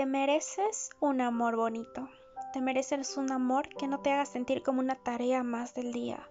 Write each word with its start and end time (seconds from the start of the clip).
Te 0.00 0.06
mereces 0.06 0.88
un 1.00 1.20
amor 1.20 1.56
bonito. 1.56 2.08
Te 2.54 2.62
mereces 2.62 3.18
un 3.18 3.30
amor 3.30 3.68
que 3.68 3.86
no 3.86 4.00
te 4.00 4.10
haga 4.10 4.24
sentir 4.24 4.62
como 4.62 4.80
una 4.80 4.94
tarea 4.94 5.42
más 5.42 5.74
del 5.74 5.92
día. 5.92 6.26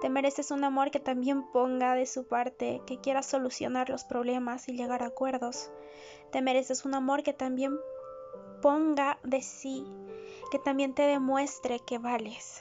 Te 0.00 0.08
mereces 0.08 0.50
un 0.50 0.64
amor 0.64 0.90
que 0.90 0.98
también 0.98 1.48
ponga 1.52 1.94
de 1.94 2.06
su 2.06 2.26
parte, 2.26 2.82
que 2.84 3.00
quiera 3.00 3.22
solucionar 3.22 3.90
los 3.90 4.02
problemas 4.02 4.68
y 4.68 4.72
llegar 4.72 5.04
a 5.04 5.06
acuerdos. 5.06 5.70
Te 6.32 6.42
mereces 6.42 6.84
un 6.84 6.96
amor 6.96 7.22
que 7.22 7.32
también 7.32 7.78
ponga 8.60 9.20
de 9.22 9.40
sí, 9.40 9.86
que 10.50 10.58
también 10.58 10.92
te 10.92 11.02
demuestre 11.02 11.78
que 11.78 11.98
vales. 11.98 12.60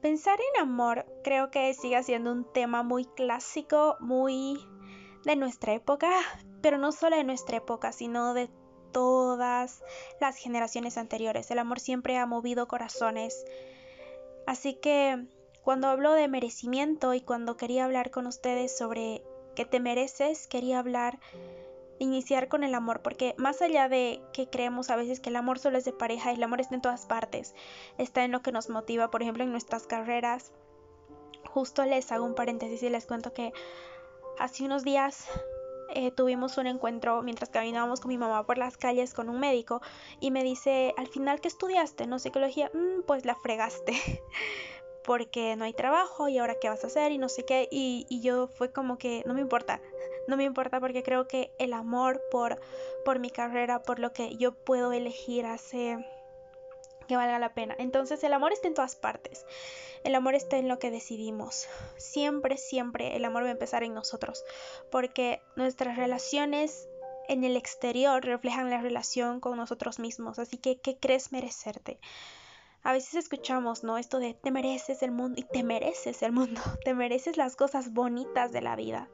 Pensar 0.00 0.38
en 0.54 0.62
amor 0.62 1.04
creo 1.24 1.50
que 1.50 1.74
sigue 1.74 2.00
siendo 2.04 2.30
un 2.30 2.44
tema 2.52 2.84
muy 2.84 3.06
clásico, 3.06 3.96
muy 3.98 4.64
de 5.24 5.34
nuestra 5.34 5.72
época, 5.72 6.12
pero 6.64 6.78
no 6.78 6.92
solo 6.92 7.18
de 7.18 7.24
nuestra 7.24 7.58
época, 7.58 7.92
sino 7.92 8.32
de 8.32 8.48
todas 8.90 9.82
las 10.18 10.38
generaciones 10.38 10.96
anteriores. 10.96 11.50
El 11.50 11.58
amor 11.58 11.78
siempre 11.78 12.16
ha 12.16 12.24
movido 12.24 12.68
corazones. 12.68 13.44
Así 14.46 14.72
que 14.72 15.26
cuando 15.62 15.88
hablo 15.88 16.12
de 16.12 16.26
merecimiento 16.26 17.12
y 17.12 17.20
cuando 17.20 17.58
quería 17.58 17.84
hablar 17.84 18.10
con 18.10 18.26
ustedes 18.26 18.74
sobre 18.74 19.22
qué 19.54 19.66
te 19.66 19.78
mereces, 19.78 20.46
quería 20.46 20.78
hablar 20.78 21.20
iniciar 21.98 22.48
con 22.48 22.64
el 22.64 22.74
amor, 22.74 23.02
porque 23.02 23.34
más 23.36 23.60
allá 23.60 23.90
de 23.90 24.22
que 24.32 24.48
creemos 24.48 24.88
a 24.88 24.96
veces 24.96 25.20
que 25.20 25.28
el 25.28 25.36
amor 25.36 25.58
solo 25.58 25.76
es 25.76 25.84
de 25.84 25.92
pareja, 25.92 26.32
el 26.32 26.42
amor 26.42 26.62
está 26.62 26.76
en 26.76 26.80
todas 26.80 27.04
partes, 27.04 27.54
está 27.98 28.24
en 28.24 28.32
lo 28.32 28.40
que 28.40 28.52
nos 28.52 28.70
motiva, 28.70 29.10
por 29.10 29.20
ejemplo, 29.20 29.44
en 29.44 29.50
nuestras 29.50 29.86
carreras. 29.86 30.50
Justo 31.46 31.84
les 31.84 32.10
hago 32.10 32.24
un 32.24 32.34
paréntesis 32.34 32.82
y 32.82 32.88
les 32.88 33.04
cuento 33.04 33.34
que 33.34 33.52
hace 34.38 34.64
unos 34.64 34.82
días 34.82 35.28
eh, 35.90 36.10
tuvimos 36.10 36.58
un 36.58 36.66
encuentro 36.66 37.22
mientras 37.22 37.50
caminábamos 37.50 38.00
con 38.00 38.08
mi 38.08 38.18
mamá 38.18 38.44
por 38.44 38.58
las 38.58 38.76
calles 38.76 39.14
con 39.14 39.28
un 39.28 39.40
médico 39.40 39.80
y 40.20 40.30
me 40.30 40.44
dice, 40.44 40.94
al 40.96 41.06
final, 41.08 41.40
¿qué 41.40 41.48
estudiaste? 41.48 42.06
No, 42.06 42.18
psicología, 42.18 42.70
mm, 42.72 43.02
pues 43.06 43.24
la 43.24 43.34
fregaste. 43.34 43.94
porque 45.04 45.54
no 45.56 45.64
hay 45.64 45.74
trabajo 45.74 46.28
y 46.28 46.38
ahora 46.38 46.54
qué 46.58 46.70
vas 46.70 46.82
a 46.82 46.86
hacer 46.86 47.12
y 47.12 47.18
no 47.18 47.28
sé 47.28 47.44
qué. 47.44 47.68
Y, 47.70 48.06
y, 48.08 48.22
yo 48.22 48.46
fue 48.48 48.72
como 48.72 48.96
que 48.96 49.22
no 49.26 49.34
me 49.34 49.42
importa, 49.42 49.80
no 50.28 50.36
me 50.36 50.44
importa 50.44 50.80
porque 50.80 51.02
creo 51.02 51.28
que 51.28 51.52
el 51.58 51.74
amor 51.74 52.22
por, 52.30 52.58
por 53.04 53.18
mi 53.18 53.30
carrera, 53.30 53.82
por 53.82 53.98
lo 53.98 54.12
que 54.12 54.36
yo 54.36 54.52
puedo 54.52 54.92
elegir 54.92 55.44
hace 55.44 55.98
que 57.06 57.16
valga 57.16 57.38
la 57.38 57.54
pena. 57.54 57.74
Entonces 57.78 58.22
el 58.24 58.32
amor 58.32 58.52
está 58.52 58.68
en 58.68 58.74
todas 58.74 58.96
partes. 58.96 59.46
El 60.04 60.14
amor 60.14 60.34
está 60.34 60.58
en 60.58 60.68
lo 60.68 60.78
que 60.78 60.90
decidimos. 60.90 61.66
Siempre, 61.96 62.56
siempre 62.56 63.16
el 63.16 63.24
amor 63.24 63.44
va 63.44 63.48
a 63.48 63.52
empezar 63.52 63.82
en 63.82 63.94
nosotros. 63.94 64.44
Porque 64.90 65.42
nuestras 65.56 65.96
relaciones 65.96 66.88
en 67.28 67.44
el 67.44 67.56
exterior 67.56 68.24
reflejan 68.24 68.70
la 68.70 68.80
relación 68.80 69.40
con 69.40 69.56
nosotros 69.56 69.98
mismos. 69.98 70.38
Así 70.38 70.58
que, 70.58 70.78
¿qué 70.78 70.96
crees 70.98 71.32
merecerte? 71.32 71.98
A 72.82 72.92
veces 72.92 73.14
escuchamos, 73.14 73.82
¿no? 73.82 73.96
Esto 73.96 74.18
de 74.18 74.34
te 74.34 74.50
mereces 74.50 75.02
el 75.02 75.10
mundo 75.10 75.40
y 75.40 75.44
te 75.44 75.62
mereces 75.62 76.22
el 76.22 76.32
mundo, 76.32 76.60
te 76.84 76.92
mereces 76.92 77.38
las 77.38 77.56
cosas 77.56 77.92
bonitas 77.94 78.52
de 78.52 78.60
la 78.60 78.76
vida. 78.76 79.08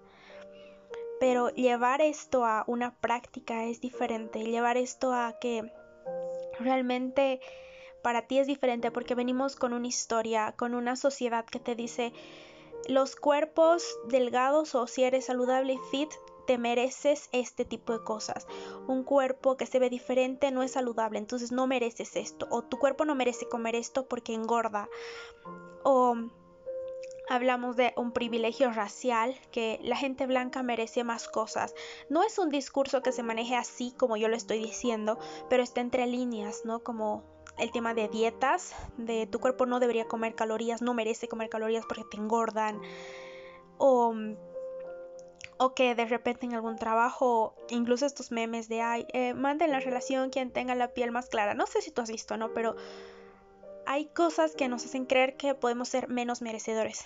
Pero 1.20 1.50
llevar 1.50 2.00
esto 2.00 2.44
a 2.44 2.64
una 2.66 2.97
práctica 2.97 3.64
es 3.64 3.80
diferente, 3.80 4.42
llevar 4.42 4.77
esto 4.77 5.12
a 5.12 5.38
que 5.38 5.70
realmente 6.58 7.41
para 8.02 8.26
ti 8.26 8.38
es 8.38 8.46
diferente 8.46 8.90
porque 8.90 9.14
venimos 9.14 9.56
con 9.56 9.72
una 9.72 9.86
historia, 9.86 10.54
con 10.56 10.74
una 10.74 10.96
sociedad 10.96 11.44
que 11.44 11.60
te 11.60 11.74
dice 11.74 12.12
los 12.88 13.16
cuerpos 13.16 13.98
delgados 14.08 14.75
o 14.75 14.86
si 14.86 15.04
eres 15.04 15.26
saludable 15.26 15.75
y 15.75 15.78
fit 15.91 16.10
te 16.47 16.58
mereces 16.58 17.28
este 17.30 17.64
tipo 17.64 17.92
de 17.92 18.02
cosas. 18.02 18.47
Un 18.88 19.04
cuerpo 19.04 19.56
que 19.56 19.66
se 19.66 19.78
ve 19.78 19.88
diferente 19.88 20.50
no 20.50 20.62
es 20.62 20.72
saludable, 20.72 21.19
entonces 21.19 21.52
no 21.52 21.66
mereces 21.69 22.16
esto. 22.16 22.48
O 22.50 22.62
tu 22.62 22.78
cuerpo 22.78 23.04
no 23.04 23.14
merece 23.14 23.48
comer 23.48 23.76
esto 23.76 24.06
porque 24.08 24.34
engorda. 24.34 24.88
O 25.84 26.16
hablamos 27.28 27.76
de 27.76 27.92
un 27.96 28.10
privilegio 28.10 28.72
racial, 28.72 29.38
que 29.52 29.78
la 29.84 29.94
gente 29.94 30.26
blanca 30.26 30.64
merece 30.64 31.04
más 31.04 31.28
cosas. 31.28 31.72
No 32.08 32.25
es 32.25 32.36
un 32.38 32.50
discurso 32.50 33.00
que 33.00 33.12
se 33.12 33.22
maneje 33.22 33.54
así 33.54 33.94
como 33.96 34.16
yo 34.16 34.26
lo 34.26 34.34
estoy 34.34 34.58
diciendo, 34.58 35.19
pero 35.48 35.62
está 35.62 35.80
entre 35.80 36.08
líneas, 36.08 36.62
¿no? 36.64 36.80
Como 36.80 37.22
el 37.60 37.71
tema 37.71 37.94
de 37.94 38.09
dietas, 38.09 38.75
de 38.97 39.26
tu 39.26 39.38
cuerpo 39.38 39.66
no 39.66 39.81
debería 39.81 40.06
comer 40.06 40.34
calorías, 40.34 40.82
no 40.82 40.94
merece 40.94 41.28
comer 41.28 41.48
calorías 41.48 41.84
porque 41.87 42.04
te 42.10 42.16
engordan. 42.16 42.81
O 43.76 44.15
que 45.75 45.94
de 45.94 46.06
repente 46.06 46.47
en 46.47 46.54
algún 46.54 46.76
trabajo, 46.76 47.54
incluso 47.69 48.06
estos 48.06 48.31
memes 48.32 48.69
de, 48.69 48.81
ay, 48.81 49.06
eh, 49.12 49.34
manden 49.34 49.70
la 49.70 49.81
relación 49.81 50.31
quien 50.31 50.50
tenga 50.50 50.75
la 50.75 50.88
piel 50.88 51.12
más 51.12 51.28
clara. 51.28 51.53
No 51.54 51.66
sé 51.66 51.82
si 51.82 51.91
tú 51.91 52.00
has 52.00 52.10
visto, 52.10 52.38
¿no? 52.38 52.54
Pero 52.54 52.76
hay 53.87 54.06
cosas 54.06 54.54
que 54.54 54.69
nos 54.69 54.84
hacen 54.87 55.04
creer 55.04 55.37
que 55.37 55.54
podemos 55.54 55.88
ser 55.88 56.09
menos 56.09 56.41
merecedores. 56.41 57.04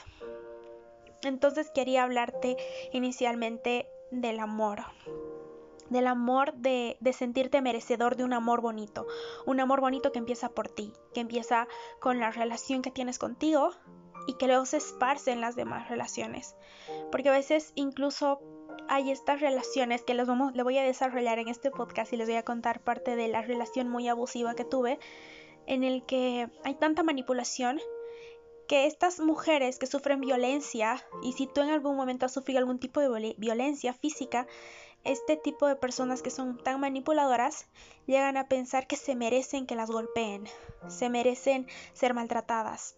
Entonces 1.22 1.70
quería 1.74 2.04
hablarte 2.04 2.56
inicialmente 2.92 3.88
del 4.10 4.38
amor. 4.38 4.84
Del 5.90 6.06
amor 6.06 6.54
de, 6.54 6.96
de, 7.00 7.12
sentirte 7.12 7.60
merecedor 7.60 8.16
de 8.16 8.24
un 8.24 8.32
amor 8.32 8.60
bonito. 8.60 9.06
Un 9.46 9.60
amor 9.60 9.80
bonito 9.80 10.12
que 10.12 10.18
empieza 10.18 10.48
por 10.48 10.68
ti, 10.68 10.92
que 11.12 11.20
empieza 11.20 11.68
con 12.00 12.20
la 12.20 12.30
relación 12.30 12.82
que 12.82 12.90
tienes 12.90 13.18
contigo 13.18 13.70
y 14.26 14.34
que 14.34 14.46
luego 14.46 14.66
se 14.66 14.78
esparce 14.78 15.32
en 15.32 15.40
las 15.40 15.56
demás 15.56 15.88
relaciones. 15.88 16.56
Porque 17.10 17.28
a 17.28 17.32
veces 17.32 17.72
incluso 17.74 18.40
hay 18.88 19.10
estas 19.10 19.40
relaciones 19.40 20.02
que 20.02 20.14
les, 20.14 20.26
vamos, 20.26 20.52
voy 20.52 20.78
a 20.78 20.82
desarrollar 20.82 21.38
en 21.38 21.48
este 21.48 21.70
podcast 21.70 22.12
y 22.12 22.16
les 22.16 22.28
voy 22.28 22.36
a 22.36 22.44
contar 22.44 22.80
parte 22.80 23.16
de 23.16 23.28
la 23.28 23.42
relación 23.42 23.88
muy 23.88 24.08
abusiva 24.08 24.54
que 24.54 24.64
tuve 24.64 24.98
en 25.66 25.84
el 25.84 26.04
que 26.04 26.48
hay 26.64 26.74
tanta 26.74 27.02
manipulación 27.02 27.80
que 28.68 28.86
estas 28.86 29.20
mujeres 29.20 29.78
que 29.78 29.86
sufren 29.86 30.20
violencia, 30.20 31.04
y 31.22 31.34
si 31.34 31.46
tú 31.46 31.60
en 31.60 31.68
algún 31.68 31.96
momento 31.96 32.24
has 32.26 32.32
sufrido 32.32 32.58
algún 32.58 32.78
tipo 32.78 33.00
de 33.00 33.34
violencia 33.36 33.92
física, 33.92 34.46
este 35.04 35.36
tipo 35.36 35.66
de 35.66 35.76
personas 35.76 36.22
que 36.22 36.30
son 36.30 36.62
tan 36.62 36.80
manipuladoras 36.80 37.66
llegan 38.06 38.36
a 38.36 38.48
pensar 38.48 38.86
que 38.86 38.96
se 38.96 39.14
merecen 39.14 39.66
que 39.66 39.76
las 39.76 39.90
golpeen, 39.90 40.44
se 40.88 41.10
merecen 41.10 41.66
ser 41.92 42.14
maltratadas. 42.14 42.96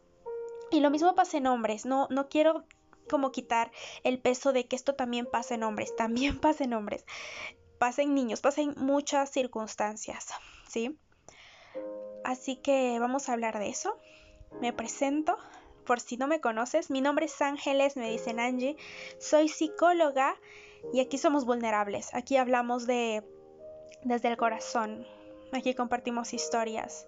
Y 0.71 0.81
lo 0.81 0.91
mismo 0.91 1.15
pasa 1.15 1.37
en 1.37 1.47
hombres, 1.47 1.85
no, 1.85 2.07
no 2.11 2.29
quiero 2.29 2.65
como 3.09 3.31
quitar 3.31 3.71
el 4.03 4.19
peso 4.19 4.53
de 4.53 4.67
que 4.67 4.77
esto 4.77 4.95
también 4.95 5.27
pasa 5.27 5.55
en 5.55 5.63
hombres, 5.63 5.95
también 5.97 6.39
pasa 6.39 6.65
en 6.65 6.75
hombres, 6.75 7.05
pasa 7.79 8.03
en 8.03 8.15
niños, 8.15 8.41
pasa 8.41 8.63
en 8.63 8.75
muchas 8.77 9.31
circunstancias, 9.31 10.29
¿sí? 10.69 10.99
Así 12.25 12.57
que 12.57 12.99
vamos 12.99 13.29
a 13.29 13.35
hablar 13.35 13.59
de 13.59 13.69
eso. 13.69 14.01
Me 14.61 14.73
presento, 14.73 15.37
por 15.85 16.01
si 16.01 16.17
no 16.17 16.27
me 16.27 16.41
conoces, 16.41 16.91
mi 16.91 17.01
nombre 17.01 17.27
es 17.27 17.41
Ángeles, 17.41 17.97
me 17.97 18.11
dicen 18.11 18.41
Angie, 18.41 18.77
soy 19.19 19.49
psicóloga 19.49 20.37
y 20.93 21.01
aquí 21.01 21.19
somos 21.19 21.45
vulnerables, 21.45 22.15
aquí 22.15 22.37
hablamos 22.37 22.87
de 22.87 23.25
desde 24.03 24.29
el 24.29 24.37
corazón, 24.37 25.07
aquí 25.53 25.75
compartimos 25.75 26.33
historias, 26.33 27.07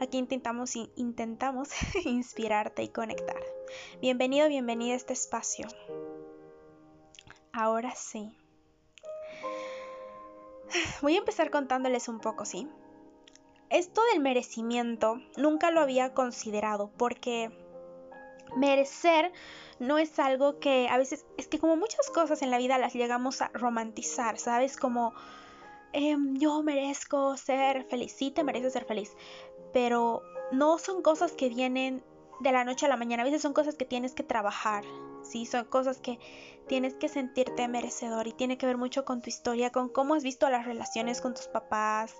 aquí 0.00 0.18
intentamos, 0.18 0.76
intentamos 0.96 1.70
inspirarte 2.04 2.82
y 2.82 2.88
conectar. 2.88 3.42
Bienvenido, 4.00 4.48
bienvenida 4.48 4.94
a 4.94 4.96
este 4.96 5.12
espacio. 5.12 5.66
Ahora 7.52 7.94
sí. 7.94 8.36
Voy 11.02 11.16
a 11.16 11.18
empezar 11.18 11.50
contándoles 11.50 12.08
un 12.08 12.20
poco, 12.20 12.44
¿sí? 12.44 12.68
esto 13.70 14.00
del 14.12 14.22
merecimiento 14.22 15.20
nunca 15.36 15.70
lo 15.70 15.80
había 15.80 16.14
considerado 16.14 16.90
porque 16.96 17.50
merecer 18.56 19.32
no 19.78 19.98
es 19.98 20.18
algo 20.18 20.58
que 20.58 20.88
a 20.88 20.98
veces, 20.98 21.24
es 21.36 21.46
que 21.46 21.58
como 21.58 21.76
muchas 21.76 22.10
cosas 22.10 22.42
en 22.42 22.50
la 22.50 22.58
vida 22.58 22.78
las 22.78 22.94
llegamos 22.94 23.42
a 23.42 23.48
romantizar, 23.54 24.38
¿sabes? 24.38 24.76
Como 24.76 25.14
em, 25.92 26.36
yo 26.36 26.62
merezco 26.62 27.36
ser 27.36 27.84
feliz, 27.84 28.12
sí 28.12 28.30
te 28.30 28.44
mereces 28.44 28.72
ser 28.72 28.84
feliz, 28.84 29.16
pero 29.72 30.22
no 30.52 30.78
son 30.78 31.02
cosas 31.02 31.32
que 31.32 31.48
vienen 31.48 32.02
de 32.40 32.52
la 32.52 32.64
noche 32.64 32.86
a 32.86 32.88
la 32.88 32.96
mañana, 32.96 33.22
a 33.22 33.26
veces 33.26 33.42
son 33.42 33.52
cosas 33.52 33.76
que 33.76 33.84
tienes 33.84 34.14
que 34.14 34.22
trabajar, 34.22 34.84
¿sí? 35.28 35.46
Son 35.46 35.64
cosas 35.64 35.98
que 35.98 36.18
tienes 36.68 36.94
que 36.94 37.08
sentirte 37.08 37.66
merecedor 37.66 38.28
y 38.28 38.32
tiene 38.32 38.58
que 38.58 38.66
ver 38.66 38.76
mucho 38.76 39.04
con 39.04 39.22
tu 39.22 39.28
historia, 39.28 39.70
con 39.72 39.88
cómo 39.88 40.14
has 40.14 40.22
visto 40.22 40.48
las 40.48 40.66
relaciones 40.66 41.20
con 41.20 41.34
tus 41.34 41.48
papás 41.48 42.14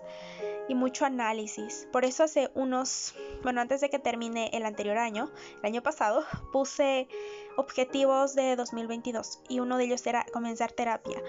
y 0.69 0.75
mucho 0.75 1.05
análisis. 1.05 1.87
Por 1.93 2.05
eso 2.05 2.25
hace 2.25 2.50
unos, 2.55 3.14
bueno, 3.43 3.60
antes 3.60 3.81
de 3.81 3.90
que 3.90 3.99
termine 3.99 4.50
el 4.52 4.64
anterior 4.64 4.99
año, 4.99 5.31
el 5.60 5.66
año 5.66 5.82
pasado, 5.82 6.25
puse 6.52 7.08
objetivos 7.56 8.34
de 8.34 8.56
2022 8.56 9.40
y 9.49 9.61
uno 9.61 9.76
de 9.76 9.84
ellos 9.84 10.06
era 10.06 10.26
comenzar 10.32 10.72
terapia. 10.72 11.22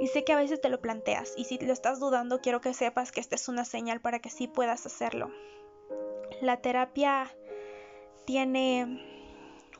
Y 0.00 0.06
sé 0.06 0.24
que 0.24 0.32
a 0.32 0.36
veces 0.36 0.60
te 0.60 0.68
lo 0.68 0.80
planteas 0.80 1.34
y 1.36 1.44
si 1.44 1.58
lo 1.58 1.72
estás 1.72 2.00
dudando, 2.00 2.40
quiero 2.40 2.60
que 2.60 2.72
sepas 2.72 3.12
que 3.12 3.20
esta 3.20 3.34
es 3.34 3.48
una 3.48 3.64
señal 3.64 4.00
para 4.00 4.20
que 4.20 4.30
sí 4.30 4.48
puedas 4.48 4.86
hacerlo. 4.86 5.30
La 6.40 6.60
terapia 6.60 7.32
tiene 8.24 9.11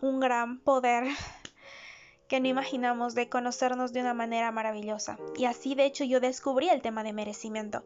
un 0.02 0.20
gran 0.20 0.58
poder 0.58 1.04
que 2.28 2.40
no 2.40 2.49
imaginamos 2.49 3.14
de 3.14 3.28
conocernos 3.28 3.93
de 3.93 4.00
una 4.00 4.14
manera 4.14 4.50
maravillosa. 4.52 5.19
Y 5.37 5.46
así 5.46 5.75
de 5.75 5.87
hecho 5.87 6.04
yo 6.04 6.20
descubrí 6.20 6.69
el 6.69 6.82
tema 6.82 7.02
de 7.04 7.12
merecimiento. 7.12 7.84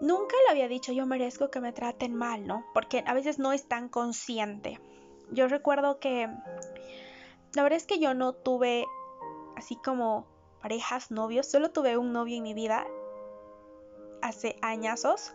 Nunca 0.00 0.34
le 0.46 0.52
había 0.52 0.68
dicho 0.68 0.92
yo 0.92 1.04
merezco 1.04 1.50
que 1.50 1.60
me 1.60 1.72
traten 1.72 2.14
mal, 2.14 2.46
¿no? 2.46 2.64
Porque 2.72 3.04
a 3.06 3.12
veces 3.12 3.38
no 3.38 3.52
es 3.52 3.68
tan 3.68 3.88
consciente. 3.88 4.80
Yo 5.30 5.48
recuerdo 5.48 5.98
que 5.98 6.28
la 7.54 7.62
verdad 7.62 7.76
es 7.76 7.86
que 7.86 7.98
yo 7.98 8.14
no 8.14 8.32
tuve 8.32 8.86
así 9.56 9.76
como 9.76 10.26
parejas, 10.60 11.10
novios, 11.10 11.46
solo 11.46 11.70
tuve 11.70 11.96
un 11.96 12.12
novio 12.12 12.36
en 12.36 12.42
mi 12.42 12.54
vida 12.54 12.86
hace 14.22 14.56
añazos. 14.62 15.34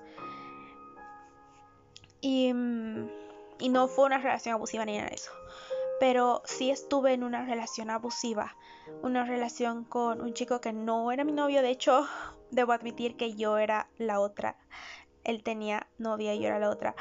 Y, 2.22 2.54
mm, 2.54 3.10
y 3.60 3.70
no 3.70 3.88
fue 3.88 4.06
una 4.06 4.18
relación 4.18 4.56
abusiva 4.56 4.86
ni 4.86 4.98
nada 4.98 5.10
de 5.10 5.16
eso 5.16 5.32
pero 6.00 6.42
sí 6.46 6.70
estuve 6.70 7.14
en 7.14 7.24
una 7.24 7.46
relación 7.46 7.90
abusiva, 7.90 8.56
una 9.02 9.26
relación 9.26 9.84
con 9.84 10.22
un 10.22 10.34
chico 10.34 10.62
que 10.62 10.74
no 10.74 11.12
era 11.12 11.24
mi 11.24 11.32
novio, 11.32 11.62
de 11.62 11.70
hecho, 11.70 12.08
debo 12.52 12.74
admitir 12.74 13.16
que 13.16 13.36
yo 13.36 13.58
era 13.58 13.90
la 13.98 14.20
otra. 14.20 14.58
Él 15.24 15.44
tenía 15.44 15.88
novia 15.98 16.34
y 16.34 16.40
yo 16.40 16.48
era 16.48 16.60
la 16.60 16.70
otra. 16.70 16.96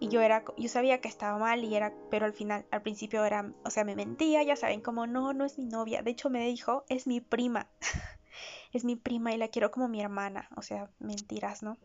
Y 0.00 0.08
yo 0.08 0.20
era, 0.20 0.44
yo 0.58 0.68
sabía 0.68 1.00
que 1.00 1.08
estaba 1.08 1.38
mal 1.38 1.64
y 1.64 1.74
era, 1.74 1.94
pero 2.10 2.26
al 2.26 2.32
final, 2.32 2.66
al 2.70 2.82
principio 2.82 3.24
era, 3.24 3.52
o 3.64 3.70
sea, 3.70 3.84
me 3.84 3.96
mentía, 3.96 4.42
ya 4.42 4.56
saben, 4.56 4.80
como 4.80 5.06
no, 5.06 5.32
no 5.32 5.44
es 5.44 5.58
mi 5.58 5.66
novia. 5.66 6.02
De 6.02 6.10
hecho 6.10 6.30
me 6.30 6.46
dijo, 6.46 6.84
es 6.88 7.06
mi 7.06 7.20
prima. 7.20 7.70
es 8.72 8.84
mi 8.84 8.96
prima 8.96 9.32
y 9.32 9.38
la 9.38 9.48
quiero 9.48 9.70
como 9.70 9.88
mi 9.88 10.00
hermana. 10.00 10.48
O 10.56 10.62
sea, 10.62 10.90
mentiras, 10.98 11.62
¿no? 11.62 11.78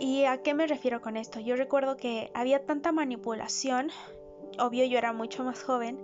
¿Y 0.00 0.24
a 0.24 0.42
qué 0.42 0.54
me 0.54 0.66
refiero 0.66 1.00
con 1.00 1.16
esto? 1.16 1.40
Yo 1.40 1.56
recuerdo 1.56 1.96
que 1.96 2.30
había 2.34 2.64
tanta 2.64 2.90
manipulación 2.90 3.90
obvio 4.58 4.84
yo 4.84 4.98
era 4.98 5.12
mucho 5.12 5.44
más 5.44 5.62
joven, 5.62 6.02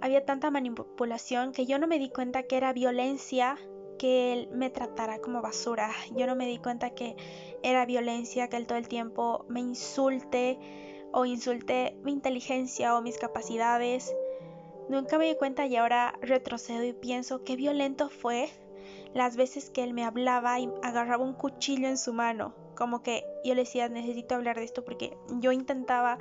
había 0.00 0.24
tanta 0.24 0.50
manipulación 0.50 1.52
que 1.52 1.64
yo 1.64 1.78
no 1.78 1.86
me 1.86 1.98
di 1.98 2.10
cuenta 2.10 2.42
que 2.42 2.56
era 2.56 2.72
violencia 2.72 3.56
que 3.98 4.32
él 4.32 4.48
me 4.50 4.68
tratara 4.68 5.20
como 5.20 5.42
basura. 5.42 5.92
Yo 6.16 6.26
no 6.26 6.34
me 6.34 6.46
di 6.46 6.58
cuenta 6.58 6.90
que 6.90 7.14
era 7.62 7.86
violencia 7.86 8.48
que 8.48 8.56
él 8.56 8.66
todo 8.66 8.78
el 8.78 8.88
tiempo 8.88 9.46
me 9.48 9.60
insulte 9.60 10.58
o 11.12 11.24
insulte 11.24 11.96
mi 12.02 12.10
inteligencia 12.10 12.96
o 12.96 13.02
mis 13.02 13.16
capacidades. 13.16 14.12
Nunca 14.88 15.18
me 15.18 15.26
di 15.26 15.36
cuenta 15.36 15.66
y 15.66 15.76
ahora 15.76 16.18
retrocedo 16.20 16.82
y 16.82 16.92
pienso 16.92 17.44
qué 17.44 17.54
violento 17.54 18.08
fue 18.08 18.48
las 19.14 19.36
veces 19.36 19.70
que 19.70 19.84
él 19.84 19.94
me 19.94 20.04
hablaba 20.04 20.58
y 20.58 20.68
agarraba 20.82 21.22
un 21.22 21.34
cuchillo 21.34 21.86
en 21.86 21.96
su 21.96 22.12
mano. 22.12 22.54
Como 22.74 23.02
que 23.04 23.24
yo 23.44 23.54
le 23.54 23.62
decía, 23.62 23.88
necesito 23.88 24.34
hablar 24.34 24.56
de 24.56 24.64
esto 24.64 24.84
porque 24.84 25.16
yo 25.38 25.52
intentaba 25.52 26.18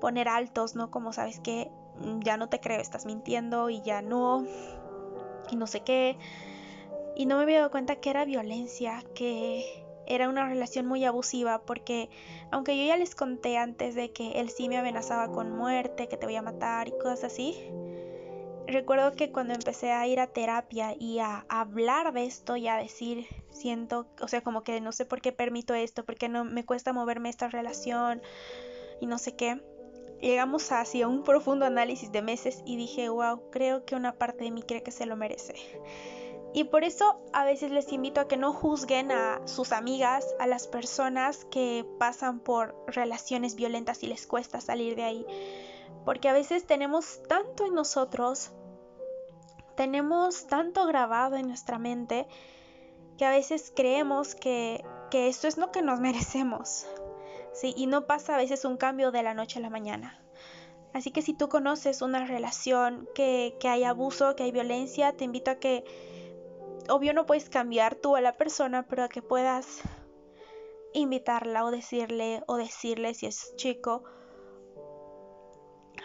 poner 0.00 0.28
altos, 0.28 0.74
¿no? 0.74 0.90
Como 0.90 1.12
sabes 1.12 1.40
que 1.40 1.70
mm, 2.00 2.20
ya 2.20 2.36
no 2.36 2.48
te 2.48 2.60
creo, 2.60 2.80
estás 2.80 3.06
mintiendo 3.06 3.70
y 3.70 3.82
ya 3.82 4.02
no, 4.02 4.44
y 5.50 5.56
no 5.56 5.66
sé 5.66 5.80
qué. 5.80 6.18
Y 7.16 7.26
no 7.26 7.36
me 7.36 7.42
había 7.42 7.58
dado 7.58 7.70
cuenta 7.70 7.96
que 7.96 8.10
era 8.10 8.24
violencia, 8.24 9.02
que 9.14 9.84
era 10.06 10.28
una 10.28 10.48
relación 10.48 10.86
muy 10.86 11.04
abusiva, 11.04 11.62
porque 11.62 12.08
aunque 12.50 12.78
yo 12.78 12.84
ya 12.84 12.96
les 12.96 13.14
conté 13.14 13.58
antes 13.58 13.94
de 13.94 14.10
que 14.12 14.40
él 14.40 14.48
sí 14.48 14.68
me 14.68 14.78
amenazaba 14.78 15.30
con 15.30 15.50
muerte, 15.50 16.08
que 16.08 16.16
te 16.16 16.26
voy 16.26 16.36
a 16.36 16.42
matar 16.42 16.88
y 16.88 16.92
cosas 16.92 17.24
así, 17.24 17.54
recuerdo 18.66 19.12
que 19.12 19.32
cuando 19.32 19.54
empecé 19.54 19.92
a 19.92 20.06
ir 20.06 20.20
a 20.20 20.26
terapia 20.26 20.94
y 20.98 21.18
a 21.18 21.44
hablar 21.48 22.12
de 22.12 22.24
esto 22.24 22.56
y 22.56 22.68
a 22.68 22.76
decir, 22.76 23.26
siento, 23.50 24.06
o 24.20 24.28
sea, 24.28 24.42
como 24.42 24.62
que 24.62 24.80
no 24.80 24.92
sé 24.92 25.04
por 25.04 25.20
qué 25.20 25.32
permito 25.32 25.74
esto, 25.74 26.04
porque 26.04 26.28
no 26.28 26.44
me 26.44 26.64
cuesta 26.64 26.92
moverme 26.92 27.28
esta 27.28 27.48
relación 27.48 28.22
y 29.00 29.06
no 29.06 29.18
sé 29.18 29.36
qué, 29.36 29.60
llegamos 30.20 30.70
hacia 30.72 31.08
un 31.08 31.22
profundo 31.22 31.66
análisis 31.66 32.10
de 32.12 32.22
meses 32.22 32.62
y 32.64 32.76
dije, 32.76 33.08
wow, 33.08 33.50
creo 33.50 33.84
que 33.84 33.94
una 33.94 34.18
parte 34.18 34.44
de 34.44 34.50
mí 34.50 34.62
cree 34.62 34.82
que 34.82 34.90
se 34.90 35.06
lo 35.06 35.16
merece. 35.16 35.54
Y 36.54 36.64
por 36.64 36.82
eso 36.82 37.20
a 37.32 37.44
veces 37.44 37.70
les 37.70 37.92
invito 37.92 38.20
a 38.20 38.28
que 38.28 38.36
no 38.36 38.52
juzguen 38.52 39.12
a 39.12 39.46
sus 39.46 39.72
amigas, 39.72 40.26
a 40.38 40.46
las 40.46 40.66
personas 40.66 41.44
que 41.44 41.86
pasan 41.98 42.40
por 42.40 42.74
relaciones 42.86 43.54
violentas 43.54 44.02
y 44.02 44.06
les 44.06 44.26
cuesta 44.26 44.60
salir 44.60 44.96
de 44.96 45.04
ahí. 45.04 45.26
Porque 46.04 46.28
a 46.28 46.32
veces 46.32 46.66
tenemos 46.66 47.22
tanto 47.28 47.66
en 47.66 47.74
nosotros, 47.74 48.50
tenemos 49.76 50.46
tanto 50.46 50.86
grabado 50.86 51.36
en 51.36 51.48
nuestra 51.48 51.78
mente, 51.78 52.26
que 53.18 53.26
a 53.26 53.30
veces 53.30 53.72
creemos 53.74 54.34
que, 54.34 54.84
que 55.10 55.28
esto 55.28 55.48
es 55.48 55.58
lo 55.58 55.70
que 55.70 55.82
nos 55.82 56.00
merecemos. 56.00 56.86
¿Sí? 57.52 57.74
Y 57.76 57.86
no 57.86 58.06
pasa 58.06 58.34
a 58.34 58.38
veces 58.38 58.64
un 58.64 58.76
cambio 58.76 59.10
de 59.10 59.22
la 59.22 59.34
noche 59.34 59.58
a 59.58 59.62
la 59.62 59.70
mañana. 59.70 60.22
Así 60.92 61.10
que 61.10 61.22
si 61.22 61.34
tú 61.34 61.48
conoces 61.48 62.02
una 62.02 62.24
relación 62.24 63.08
que, 63.14 63.56
que 63.60 63.68
hay 63.68 63.84
abuso, 63.84 64.34
que 64.36 64.44
hay 64.44 64.52
violencia, 64.52 65.12
te 65.12 65.24
invito 65.24 65.50
a 65.50 65.56
que, 65.56 65.84
obvio 66.88 67.12
no 67.12 67.26
puedes 67.26 67.50
cambiar 67.50 67.94
tú 67.94 68.16
a 68.16 68.20
la 68.20 68.32
persona, 68.32 68.86
pero 68.88 69.04
a 69.04 69.08
que 69.08 69.22
puedas 69.22 69.82
invitarla 70.94 71.64
o 71.64 71.70
decirle 71.70 72.42
o 72.46 72.56
decirle 72.56 73.14
si 73.14 73.26
es 73.26 73.54
chico 73.56 74.04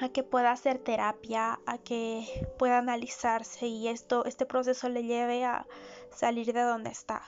a 0.01 0.09
que 0.09 0.23
pueda 0.23 0.51
hacer 0.51 0.79
terapia, 0.79 1.59
a 1.65 1.77
que 1.77 2.25
pueda 2.57 2.79
analizarse 2.79 3.67
y 3.67 3.87
esto 3.87 4.25
este 4.25 4.45
proceso 4.45 4.89
le 4.89 5.03
lleve 5.03 5.45
a 5.45 5.67
salir 6.11 6.51
de 6.51 6.61
donde 6.61 6.89
está. 6.89 7.21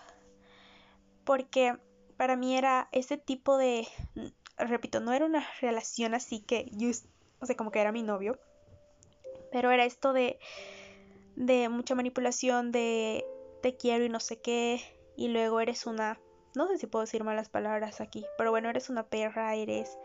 Porque 1.23 1.77
para 2.17 2.35
mí 2.35 2.57
era 2.57 2.88
ese 2.91 3.17
tipo 3.17 3.57
de, 3.57 3.88
repito, 4.57 5.00
no 5.00 5.13
era 5.13 5.25
una 5.25 5.45
relación 5.62 6.13
así 6.13 6.39
que 6.39 6.69
yo, 6.71 6.89
o 7.39 7.45
sea, 7.45 7.56
como 7.56 7.71
que 7.71 7.81
era 7.81 7.91
mi 7.91 8.03
novio, 8.03 8.39
pero 9.51 9.71
era 9.71 9.85
esto 9.85 10.13
de, 10.13 10.39
de 11.35 11.69
mucha 11.69 11.95
manipulación, 11.95 12.71
de 12.71 13.25
te 13.62 13.75
quiero 13.75 14.06
y 14.06 14.09
no 14.09 14.19
sé 14.19 14.39
qué, 14.39 14.81
y 15.15 15.29
luego 15.29 15.59
eres 15.59 15.85
una, 15.85 16.19
no 16.56 16.67
sé 16.67 16.77
si 16.77 16.88
puedo 16.88 17.06
decir 17.06 17.23
malas 17.23 17.50
palabras 17.50 18.01
aquí, 18.01 18.25
pero 18.38 18.51
bueno, 18.51 18.69
eres 18.69 18.89
una 18.89 19.03
perra, 19.03 19.56
eres 19.56 19.97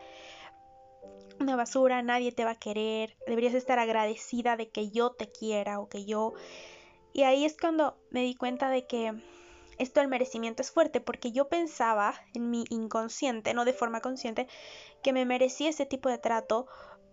una 1.38 1.56
basura, 1.56 2.02
nadie 2.02 2.32
te 2.32 2.44
va 2.44 2.52
a 2.52 2.58
querer, 2.58 3.16
deberías 3.26 3.54
estar 3.54 3.78
agradecida 3.78 4.56
de 4.56 4.68
que 4.68 4.90
yo 4.90 5.10
te 5.10 5.30
quiera 5.30 5.80
o 5.80 5.88
que 5.88 6.04
yo... 6.04 6.34
Y 7.12 7.22
ahí 7.22 7.44
es 7.44 7.56
cuando 7.56 7.98
me 8.10 8.22
di 8.22 8.36
cuenta 8.36 8.70
de 8.70 8.86
que 8.86 9.20
esto 9.80 10.00
del 10.00 10.08
merecimiento 10.08 10.62
es 10.62 10.70
fuerte 10.70 11.00
porque 11.00 11.32
yo 11.32 11.48
pensaba 11.48 12.14
en 12.34 12.50
mi 12.50 12.64
inconsciente, 12.68 13.54
no 13.54 13.64
de 13.64 13.72
forma 13.72 14.02
consciente, 14.02 14.46
que 15.02 15.14
me 15.14 15.24
merecía 15.24 15.70
ese 15.70 15.86
tipo 15.86 16.10
de 16.10 16.18
trato 16.18 16.66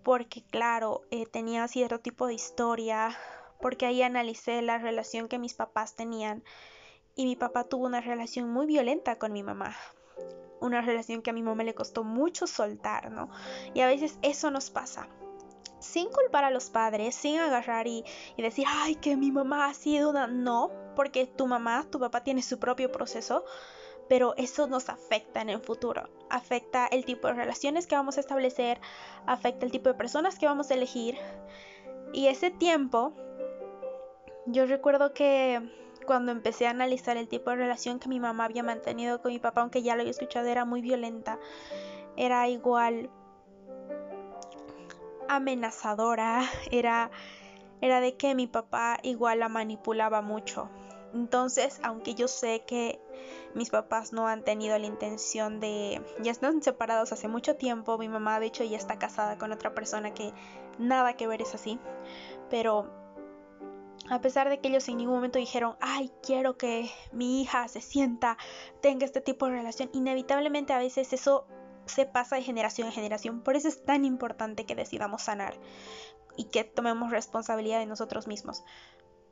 porque 0.04 0.44
claro, 0.44 1.02
eh, 1.10 1.26
tenía 1.26 1.68
cierto 1.70 2.00
tipo 2.00 2.28
de 2.28 2.34
historia, 2.34 3.18
porque 3.62 3.86
ahí 3.86 4.02
analicé 4.02 4.62
la 4.62 4.78
relación 4.78 5.30
que 5.30 5.40
mis 5.40 5.54
papás 5.54 5.96
tenían 5.96 6.44
y 7.16 7.26
mi 7.26 7.38
papá 7.38 7.64
tuvo 7.64 7.86
una 7.86 8.02
relación 8.02 8.50
muy 8.50 8.66
violenta 8.66 9.18
con 9.18 9.32
mi 9.32 9.44
mamá. 9.44 9.76
Una 10.60 10.82
relación 10.82 11.22
que 11.22 11.30
a 11.30 11.34
mi 11.34 11.44
mamá 11.44 11.64
le 11.64 11.74
costó 11.74 12.04
mucho 12.04 12.48
soltar, 12.48 13.12
¿no? 13.12 13.30
Y 13.74 13.82
a 13.82 13.88
veces 13.88 14.20
eso 14.22 14.52
nos 14.52 14.72
pasa 14.72 15.08
sin 15.80 16.10
culpar 16.10 16.44
a 16.44 16.52
los 16.52 16.70
padres, 16.70 17.16
sin 17.16 17.40
agarrar 17.40 17.88
y, 17.88 18.04
decir, 18.38 18.66
ay, 18.68 18.96
que 18.96 19.16
mi 19.16 19.32
mamá 19.32 19.68
ha 19.68 19.74
sido 19.74 20.10
una... 20.10 20.28
No, 20.28 20.72
porque 20.96 21.26
tu 21.26 21.48
mamá, 21.48 21.86
tu 21.90 22.00
papá 22.00 22.24
tiene 22.24 22.42
su 22.42 22.60
propio 22.60 22.92
proceso, 22.92 23.46
pero 24.10 24.34
eso 24.38 24.68
nos 24.68 24.90
afecta 24.90 25.42
en 25.42 25.50
el 25.50 25.60
futuro. 25.60 26.10
Afecta 26.30 26.88
el 26.88 27.06
tipo 27.06 27.28
de 27.28 27.34
relaciones 27.34 27.88
que 27.88 27.96
vamos 27.96 28.18
a 28.18 28.22
establecer, 28.22 28.80
afecta 29.26 29.66
el 29.66 29.72
tipo 29.72 29.90
de 29.90 29.96
personas 29.96 30.40
que 30.40 30.46
vamos 30.46 30.72
a 30.72 30.74
elegir. 30.74 31.18
Y 32.14 32.28
ese 32.28 32.52
tiempo, 32.52 33.14
yo 34.46 34.66
recuerdo 34.66 35.14
que 35.14 35.62
cuando 36.06 36.32
empecé 36.32 36.68
a 36.68 36.72
analizar 36.72 37.18
el 37.18 37.28
tipo 37.28 37.50
de 37.52 37.58
relación 37.58 38.00
que 38.00 38.10
mi 38.10 38.20
mamá 38.20 38.46
había 38.46 38.64
mantenido 38.64 39.22
con 39.22 39.34
mi 39.34 39.40
papá, 39.40 39.62
aunque 39.62 39.84
ya 39.84 39.96
lo 39.96 40.02
había 40.02 40.12
escuchado, 40.12 40.48
era 40.48 40.66
muy 40.66 40.82
violenta. 40.82 41.38
Era 42.16 42.48
igual 42.48 43.12
amenazadora, 45.30 46.44
era, 46.72 47.12
era 47.82 48.02
de 48.02 48.16
que 48.16 48.36
mi 48.36 48.48
papá 48.48 48.98
igual 49.04 49.40
la 49.40 49.50
manipulaba 49.50 50.22
mucho. 50.22 50.70
Entonces, 51.14 51.80
aunque 51.84 52.16
yo 52.16 52.28
sé 52.28 52.64
que 52.68 53.00
mis 53.56 53.70
papás 53.70 54.14
no 54.14 54.28
han 54.28 54.44
tenido 54.44 54.78
la 54.78 54.86
intención 54.86 55.60
de... 55.60 56.02
Ya 56.22 56.32
están 56.32 56.62
separados 56.62 57.12
hace 57.12 57.28
mucho 57.28 57.56
tiempo, 57.56 57.98
mi 57.98 58.10
mamá 58.10 58.40
de 58.40 58.48
hecho 58.48 58.64
ya 58.64 58.78
está 58.78 59.00
casada 59.00 59.38
con 59.38 59.52
otra 59.52 59.74
persona 59.74 60.14
que 60.14 60.34
nada 60.78 61.14
que 61.14 61.28
ver 61.28 61.42
es 61.42 61.56
así, 61.56 61.80
pero 62.50 62.92
a 64.10 64.22
pesar 64.22 64.50
de 64.50 64.60
que 64.60 64.70
ellos 64.70 64.88
en 64.88 64.98
ningún 64.98 65.16
momento 65.16 65.40
dijeron, 65.40 65.76
ay, 65.82 66.12
quiero 66.22 66.58
que 66.58 66.90
mi 67.12 67.42
hija 67.42 67.68
se 67.68 67.82
sienta, 67.82 68.38
tenga 68.82 69.06
este 69.06 69.22
tipo 69.22 69.48
de 69.48 69.54
relación, 69.54 69.90
inevitablemente 69.94 70.74
a 70.74 70.78
veces 70.78 71.12
eso 71.14 71.46
se 71.88 72.06
pasa 72.06 72.36
de 72.36 72.44
generación 72.44 72.88
en 72.88 72.94
generación. 72.94 73.42
Por 73.42 73.56
eso 73.56 73.68
es 73.68 73.84
tan 73.84 74.06
importante 74.06 74.66
que 74.66 74.76
decidamos 74.76 75.24
sanar 75.24 75.56
y 76.36 76.46
que 76.46 76.64
tomemos 76.64 77.12
responsabilidad 77.12 77.80
de 77.80 77.86
nosotros 77.86 78.28
mismos. 78.28 78.64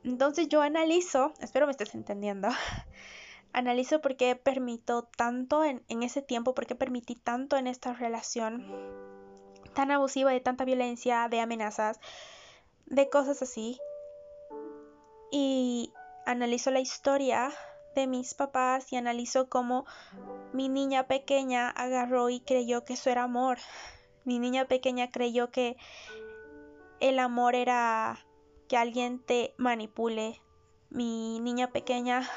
Entonces 0.04 0.48
yo 0.48 0.62
analizo, 0.62 1.32
espero 1.40 1.66
me 1.66 1.72
estés 1.72 1.94
entendiendo, 1.94 2.48
analizo 3.52 4.00
por 4.00 4.16
qué 4.16 4.36
permito 4.36 5.04
tanto 5.16 5.64
en, 5.64 5.82
en 5.88 6.02
ese 6.02 6.22
tiempo, 6.22 6.54
por 6.54 6.66
qué 6.66 6.74
permití 6.74 7.14
tanto 7.14 7.56
en 7.56 7.66
esta 7.66 7.92
relación 7.92 8.66
tan 9.74 9.90
abusiva, 9.90 10.32
de 10.32 10.40
tanta 10.40 10.64
violencia, 10.64 11.28
de 11.28 11.40
amenazas, 11.40 12.00
de 12.86 13.08
cosas 13.10 13.42
así. 13.42 13.78
Y 15.30 15.92
analizo 16.24 16.70
la 16.70 16.80
historia 16.80 17.52
de 17.96 18.06
mis 18.06 18.34
papás 18.34 18.92
y 18.92 18.96
analizo 18.96 19.48
cómo 19.48 19.86
mi 20.52 20.68
niña 20.68 21.08
pequeña 21.08 21.70
agarró 21.70 22.28
y 22.30 22.40
creyó 22.40 22.84
que 22.84 22.92
eso 22.94 23.10
era 23.10 23.24
amor. 23.24 23.58
Mi 24.24 24.38
niña 24.38 24.66
pequeña 24.66 25.10
creyó 25.10 25.50
que 25.50 25.76
el 27.00 27.18
amor 27.18 27.54
era 27.54 28.24
que 28.68 28.76
alguien 28.76 29.18
te 29.18 29.54
manipule. 29.56 30.40
Mi 30.90 31.40
niña 31.40 31.72
pequeña 31.72 32.28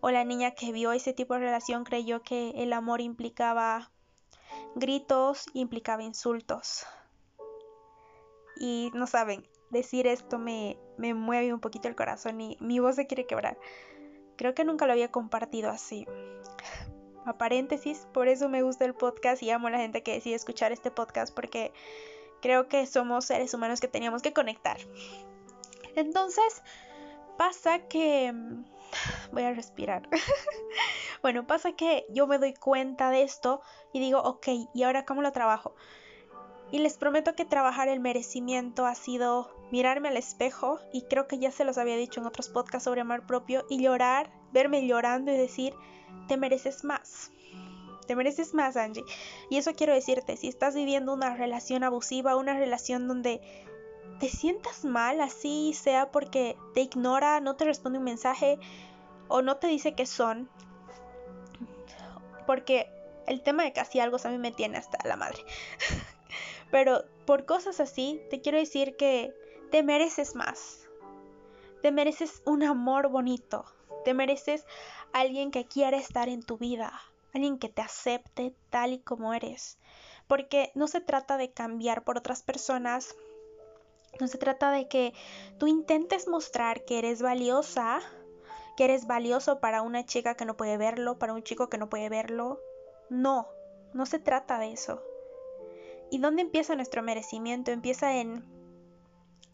o 0.00 0.10
la 0.10 0.24
niña 0.24 0.50
que 0.50 0.72
vio 0.72 0.92
ese 0.92 1.12
tipo 1.12 1.34
de 1.34 1.40
relación 1.40 1.84
creyó 1.84 2.22
que 2.22 2.50
el 2.56 2.72
amor 2.72 3.00
implicaba 3.00 3.90
gritos, 4.74 5.46
implicaba 5.54 6.02
insultos. 6.02 6.84
Y 8.56 8.90
no 8.94 9.06
saben, 9.06 9.48
decir 9.70 10.06
esto 10.06 10.38
me, 10.38 10.76
me 10.98 11.14
mueve 11.14 11.54
un 11.54 11.60
poquito 11.60 11.88
el 11.88 11.96
corazón 11.96 12.40
y 12.40 12.56
mi 12.60 12.78
voz 12.78 12.96
se 12.96 13.06
quiere 13.06 13.26
quebrar. 13.26 13.56
Creo 14.36 14.54
que 14.54 14.64
nunca 14.64 14.86
lo 14.86 14.92
había 14.92 15.10
compartido 15.10 15.70
así. 15.70 16.06
A 17.24 17.32
paréntesis, 17.38 18.06
por 18.12 18.28
eso 18.28 18.48
me 18.48 18.62
gusta 18.62 18.84
el 18.84 18.94
podcast 18.94 19.42
y 19.42 19.50
amo 19.50 19.68
a 19.68 19.70
la 19.70 19.78
gente 19.78 20.02
que 20.02 20.14
decide 20.14 20.34
escuchar 20.34 20.72
este 20.72 20.90
podcast 20.90 21.34
porque 21.34 21.72
creo 22.40 22.68
que 22.68 22.86
somos 22.86 23.24
seres 23.24 23.54
humanos 23.54 23.80
que 23.80 23.88
teníamos 23.88 24.22
que 24.22 24.32
conectar. 24.32 24.78
Entonces, 25.94 26.62
pasa 27.38 27.80
que... 27.88 28.32
Voy 29.32 29.42
a 29.42 29.54
respirar. 29.54 30.08
bueno, 31.22 31.46
pasa 31.46 31.72
que 31.72 32.04
yo 32.10 32.26
me 32.26 32.38
doy 32.38 32.54
cuenta 32.54 33.10
de 33.10 33.22
esto 33.22 33.62
y 33.92 34.00
digo, 34.00 34.20
ok, 34.20 34.48
¿y 34.74 34.82
ahora 34.82 35.04
cómo 35.04 35.22
lo 35.22 35.32
trabajo? 35.32 35.74
Y 36.72 36.78
les 36.78 36.96
prometo 36.96 37.34
que 37.34 37.44
trabajar 37.44 37.88
el 37.88 38.00
merecimiento 38.00 38.86
ha 38.86 38.94
sido 38.94 39.50
mirarme 39.70 40.08
al 40.08 40.16
espejo, 40.16 40.80
y 40.92 41.02
creo 41.02 41.28
que 41.28 41.38
ya 41.38 41.52
se 41.52 41.64
los 41.64 41.78
había 41.78 41.96
dicho 41.96 42.20
en 42.20 42.26
otros 42.26 42.48
podcasts 42.48 42.84
sobre 42.84 43.02
amor 43.02 43.26
propio, 43.26 43.64
y 43.70 43.80
llorar, 43.80 44.32
verme 44.52 44.86
llorando 44.86 45.30
y 45.32 45.36
decir, 45.36 45.74
te 46.28 46.36
mereces 46.36 46.82
más. 46.82 47.30
Te 48.06 48.16
mereces 48.16 48.54
más, 48.54 48.76
Angie. 48.76 49.04
Y 49.50 49.58
eso 49.58 49.74
quiero 49.74 49.94
decirte, 49.94 50.36
si 50.36 50.48
estás 50.48 50.74
viviendo 50.74 51.12
una 51.12 51.36
relación 51.36 51.84
abusiva, 51.84 52.36
una 52.36 52.54
relación 52.54 53.06
donde 53.06 53.40
te 54.18 54.28
sientas 54.28 54.84
mal, 54.84 55.20
así 55.20 55.74
sea 55.74 56.10
porque 56.10 56.56
te 56.74 56.80
ignora, 56.80 57.40
no 57.40 57.56
te 57.56 57.64
responde 57.64 57.98
un 57.98 58.04
mensaje 58.04 58.58
o 59.28 59.42
no 59.42 59.56
te 59.56 59.66
dice 59.66 59.94
qué 59.94 60.06
son, 60.06 60.48
porque 62.46 62.88
el 63.26 63.42
tema 63.42 63.62
de 63.64 63.72
casi 63.72 64.00
algo 64.00 64.16
a 64.22 64.28
mí 64.28 64.38
me 64.38 64.52
tiene 64.52 64.78
hasta 64.78 64.98
la 65.06 65.16
madre. 65.16 65.42
Pero 66.72 67.04
por 67.26 67.44
cosas 67.44 67.80
así, 67.80 68.22
te 68.30 68.40
quiero 68.40 68.56
decir 68.56 68.96
que 68.96 69.36
te 69.70 69.82
mereces 69.82 70.34
más. 70.34 70.88
Te 71.82 71.92
mereces 71.92 72.42
un 72.46 72.62
amor 72.62 73.08
bonito. 73.08 73.66
Te 74.06 74.14
mereces 74.14 74.64
alguien 75.12 75.50
que 75.50 75.66
quiera 75.66 75.98
estar 75.98 76.30
en 76.30 76.42
tu 76.42 76.56
vida. 76.56 76.98
Alguien 77.34 77.58
que 77.58 77.68
te 77.68 77.82
acepte 77.82 78.54
tal 78.70 78.94
y 78.94 78.98
como 79.00 79.34
eres. 79.34 79.78
Porque 80.26 80.72
no 80.74 80.88
se 80.88 81.02
trata 81.02 81.36
de 81.36 81.52
cambiar 81.52 82.04
por 82.04 82.16
otras 82.16 82.42
personas. 82.42 83.16
No 84.18 84.26
se 84.26 84.38
trata 84.38 84.70
de 84.70 84.88
que 84.88 85.12
tú 85.58 85.66
intentes 85.66 86.26
mostrar 86.26 86.86
que 86.86 86.98
eres 86.98 87.20
valiosa, 87.20 88.00
que 88.78 88.84
eres 88.84 89.06
valioso 89.06 89.60
para 89.60 89.82
una 89.82 90.06
chica 90.06 90.36
que 90.36 90.46
no 90.46 90.56
puede 90.56 90.78
verlo, 90.78 91.18
para 91.18 91.34
un 91.34 91.42
chico 91.42 91.68
que 91.68 91.76
no 91.76 91.90
puede 91.90 92.08
verlo. 92.08 92.60
No, 93.10 93.46
no 93.92 94.06
se 94.06 94.18
trata 94.18 94.58
de 94.58 94.72
eso. 94.72 95.02
¿Y 96.12 96.18
dónde 96.18 96.42
empieza 96.42 96.74
nuestro 96.74 97.02
merecimiento? 97.02 97.70
Empieza 97.70 98.18
en 98.18 98.44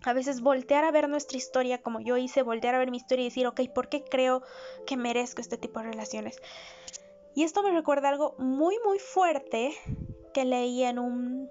a 0.03 0.12
veces 0.12 0.41
voltear 0.41 0.85
a 0.85 0.91
ver 0.91 1.09
nuestra 1.09 1.38
historia 1.38 1.81
como 1.81 2.00
yo 2.00 2.17
hice, 2.17 2.43
voltear 2.43 2.75
a 2.75 2.79
ver 2.79 2.91
mi 2.91 2.97
historia 2.97 3.23
y 3.23 3.29
decir, 3.29 3.47
ok, 3.47 3.61
¿por 3.73 3.88
qué 3.88 4.03
creo 4.03 4.43
que 4.85 4.97
merezco 4.97 5.41
este 5.41 5.57
tipo 5.57 5.79
de 5.79 5.87
relaciones? 5.87 6.43
Y 7.37 7.45
esto 7.45 7.62
me 7.62 7.71
recuerda 7.71 8.09
algo 8.09 8.35
muy, 8.38 8.77
muy 8.85 8.99
fuerte 8.99 9.73
que 10.35 10.45
leí 10.45 10.83
en 10.83 10.99
un, 10.99 11.49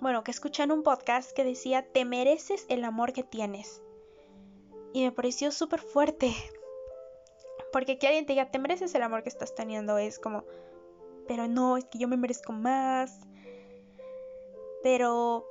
bueno, 0.00 0.22
que 0.22 0.32
escuché 0.32 0.64
en 0.64 0.72
un 0.72 0.82
podcast 0.82 1.32
que 1.32 1.44
decía, 1.44 1.86
te 1.90 2.04
mereces 2.04 2.66
el 2.68 2.84
amor 2.84 3.14
que 3.14 3.22
tienes. 3.22 3.80
Y 4.92 5.02
me 5.02 5.12
pareció 5.12 5.50
súper 5.50 5.80
fuerte. 5.80 6.34
Porque 7.72 7.96
que 7.96 8.06
alguien 8.06 8.26
te 8.26 8.34
diga, 8.34 8.50
te 8.50 8.58
mereces 8.58 8.94
el 8.94 9.02
amor 9.02 9.22
que 9.22 9.30
estás 9.30 9.54
teniendo, 9.54 9.96
es 9.96 10.18
como, 10.18 10.44
pero 11.26 11.48
no, 11.48 11.78
es 11.78 11.86
que 11.86 11.98
yo 11.98 12.06
me 12.06 12.18
merezco 12.18 12.52
más 12.52 13.18
pero 14.82 15.46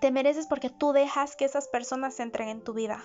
te 0.00 0.10
mereces 0.10 0.46
porque 0.46 0.70
tú 0.70 0.92
dejas 0.92 1.36
que 1.36 1.44
esas 1.44 1.68
personas 1.68 2.20
entren 2.20 2.48
en 2.48 2.62
tu 2.62 2.72
vida. 2.72 3.04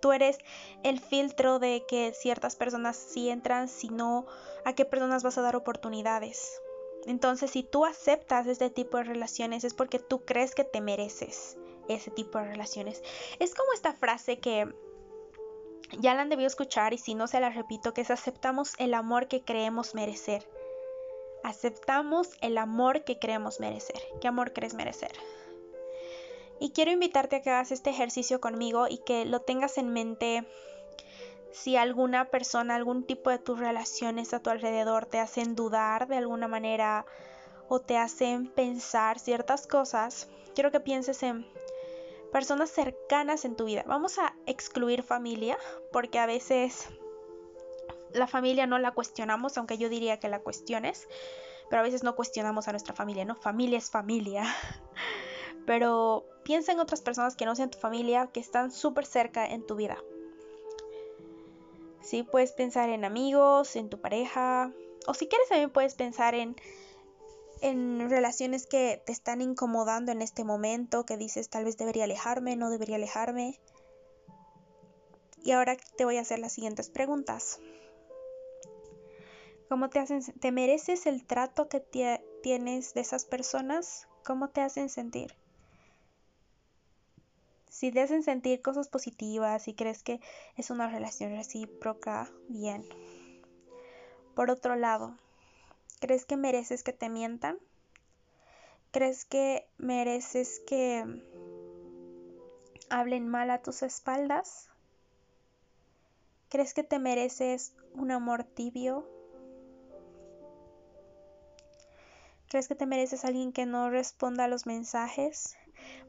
Tú 0.00 0.12
eres 0.12 0.38
el 0.82 1.00
filtro 1.00 1.58
de 1.58 1.84
que 1.88 2.12
ciertas 2.12 2.56
personas 2.56 2.96
sí 2.96 3.30
entran, 3.30 3.68
si 3.68 3.88
no, 3.88 4.26
a 4.64 4.74
qué 4.74 4.84
personas 4.84 5.22
vas 5.22 5.38
a 5.38 5.42
dar 5.42 5.56
oportunidades. 5.56 6.60
Entonces, 7.06 7.50
si 7.50 7.62
tú 7.62 7.84
aceptas 7.84 8.46
este 8.46 8.70
tipo 8.70 8.98
de 8.98 9.04
relaciones 9.04 9.64
es 9.64 9.74
porque 9.74 9.98
tú 9.98 10.24
crees 10.24 10.54
que 10.54 10.64
te 10.64 10.80
mereces 10.80 11.56
ese 11.88 12.10
tipo 12.10 12.38
de 12.38 12.44
relaciones. 12.44 13.02
Es 13.38 13.54
como 13.54 13.72
esta 13.72 13.94
frase 13.94 14.38
que 14.38 14.74
ya 15.98 16.14
la 16.14 16.22
han 16.22 16.28
debido 16.28 16.46
escuchar 16.46 16.94
y 16.94 16.98
si 16.98 17.14
no 17.14 17.26
se 17.26 17.40
la 17.40 17.50
repito, 17.50 17.92
que 17.92 18.00
es 18.00 18.10
aceptamos 18.10 18.72
el 18.78 18.94
amor 18.94 19.28
que 19.28 19.42
creemos 19.42 19.94
merecer 19.94 20.46
aceptamos 21.44 22.30
el 22.40 22.58
amor 22.58 23.04
que 23.04 23.18
creemos 23.18 23.60
merecer. 23.60 24.00
¿Qué 24.20 24.26
amor 24.26 24.52
crees 24.52 24.74
merecer? 24.74 25.12
Y 26.58 26.70
quiero 26.70 26.90
invitarte 26.90 27.36
a 27.36 27.42
que 27.42 27.50
hagas 27.50 27.70
este 27.70 27.90
ejercicio 27.90 28.40
conmigo 28.40 28.86
y 28.88 28.98
que 28.98 29.24
lo 29.26 29.40
tengas 29.40 29.78
en 29.78 29.92
mente 29.92 30.44
si 31.52 31.76
alguna 31.76 32.30
persona, 32.30 32.74
algún 32.74 33.04
tipo 33.04 33.30
de 33.30 33.38
tus 33.38 33.60
relaciones 33.60 34.34
a 34.34 34.40
tu 34.40 34.50
alrededor 34.50 35.06
te 35.06 35.20
hacen 35.20 35.54
dudar 35.54 36.08
de 36.08 36.16
alguna 36.16 36.48
manera 36.48 37.06
o 37.68 37.80
te 37.80 37.96
hacen 37.96 38.48
pensar 38.48 39.18
ciertas 39.18 39.66
cosas, 39.66 40.28
quiero 40.54 40.72
que 40.72 40.80
pienses 40.80 41.22
en 41.22 41.46
personas 42.32 42.70
cercanas 42.70 43.44
en 43.44 43.54
tu 43.54 43.66
vida. 43.66 43.84
Vamos 43.86 44.18
a 44.18 44.34
excluir 44.46 45.02
familia 45.02 45.56
porque 45.92 46.18
a 46.18 46.26
veces 46.26 46.88
la 48.14 48.26
familia 48.26 48.66
no 48.66 48.78
la 48.78 48.92
cuestionamos, 48.92 49.58
aunque 49.58 49.76
yo 49.76 49.88
diría 49.88 50.18
que 50.18 50.28
la 50.28 50.40
cuestiones, 50.40 51.08
pero 51.68 51.80
a 51.80 51.82
veces 51.82 52.02
no 52.02 52.14
cuestionamos 52.14 52.68
a 52.68 52.70
nuestra 52.70 52.94
familia, 52.94 53.24
¿no? 53.24 53.34
Familia 53.34 53.78
es 53.78 53.90
familia. 53.90 54.44
Pero 55.66 56.26
piensa 56.44 56.72
en 56.72 56.78
otras 56.78 57.00
personas 57.00 57.36
que 57.36 57.46
no 57.46 57.56
sean 57.56 57.70
tu 57.70 57.78
familia, 57.78 58.26
que 58.26 58.40
están 58.40 58.70
súper 58.70 59.06
cerca 59.06 59.46
en 59.46 59.66
tu 59.66 59.76
vida. 59.76 59.96
Sí, 62.02 62.22
puedes 62.22 62.52
pensar 62.52 62.90
en 62.90 63.02
amigos, 63.02 63.76
en 63.76 63.88
tu 63.88 63.98
pareja, 63.98 64.70
o 65.06 65.14
si 65.14 65.26
quieres 65.26 65.48
también 65.48 65.70
puedes 65.70 65.94
pensar 65.94 66.34
en, 66.34 66.56
en 67.62 68.10
relaciones 68.10 68.66
que 68.66 69.02
te 69.06 69.12
están 69.12 69.40
incomodando 69.40 70.12
en 70.12 70.20
este 70.20 70.44
momento, 70.44 71.06
que 71.06 71.16
dices 71.16 71.48
tal 71.48 71.64
vez 71.64 71.78
debería 71.78 72.04
alejarme, 72.04 72.56
no 72.56 72.68
debería 72.68 72.96
alejarme. 72.96 73.58
Y 75.42 75.52
ahora 75.52 75.76
te 75.96 76.04
voy 76.04 76.18
a 76.18 76.22
hacer 76.22 76.38
las 76.38 76.52
siguientes 76.52 76.90
preguntas. 76.90 77.58
¿Cómo 79.74 79.90
te 79.90 79.98
hacen, 79.98 80.22
te 80.22 80.52
mereces 80.52 81.04
el 81.04 81.24
trato 81.24 81.68
que 81.68 81.80
tienes 82.44 82.94
de 82.94 83.00
esas 83.00 83.24
personas? 83.24 84.06
¿Cómo 84.24 84.50
te 84.50 84.60
hacen 84.60 84.88
sentir? 84.88 85.34
Si 87.70 87.90
te 87.90 88.00
hacen 88.00 88.22
sentir 88.22 88.62
cosas 88.62 88.86
positivas 88.86 89.66
y 89.66 89.74
crees 89.74 90.04
que 90.04 90.20
es 90.56 90.70
una 90.70 90.88
relación 90.88 91.34
recíproca, 91.34 92.30
bien. 92.46 92.84
Por 94.36 94.52
otro 94.52 94.76
lado, 94.76 95.18
¿crees 95.98 96.24
que 96.24 96.36
mereces 96.36 96.84
que 96.84 96.92
te 96.92 97.08
mientan? 97.08 97.58
¿Crees 98.92 99.24
que 99.24 99.66
mereces 99.76 100.60
que 100.68 101.04
hablen 102.90 103.26
mal 103.26 103.50
a 103.50 103.60
tus 103.60 103.82
espaldas? 103.82 104.70
¿Crees 106.48 106.74
que 106.74 106.84
te 106.84 107.00
mereces 107.00 107.74
un 107.94 108.12
amor 108.12 108.44
tibio, 108.44 109.13
¿Crees 112.54 112.68
que 112.68 112.76
te 112.76 112.86
mereces 112.86 113.24
alguien 113.24 113.50
que 113.50 113.66
no 113.66 113.90
responda 113.90 114.44
a 114.44 114.48
los 114.48 114.64
mensajes? 114.64 115.56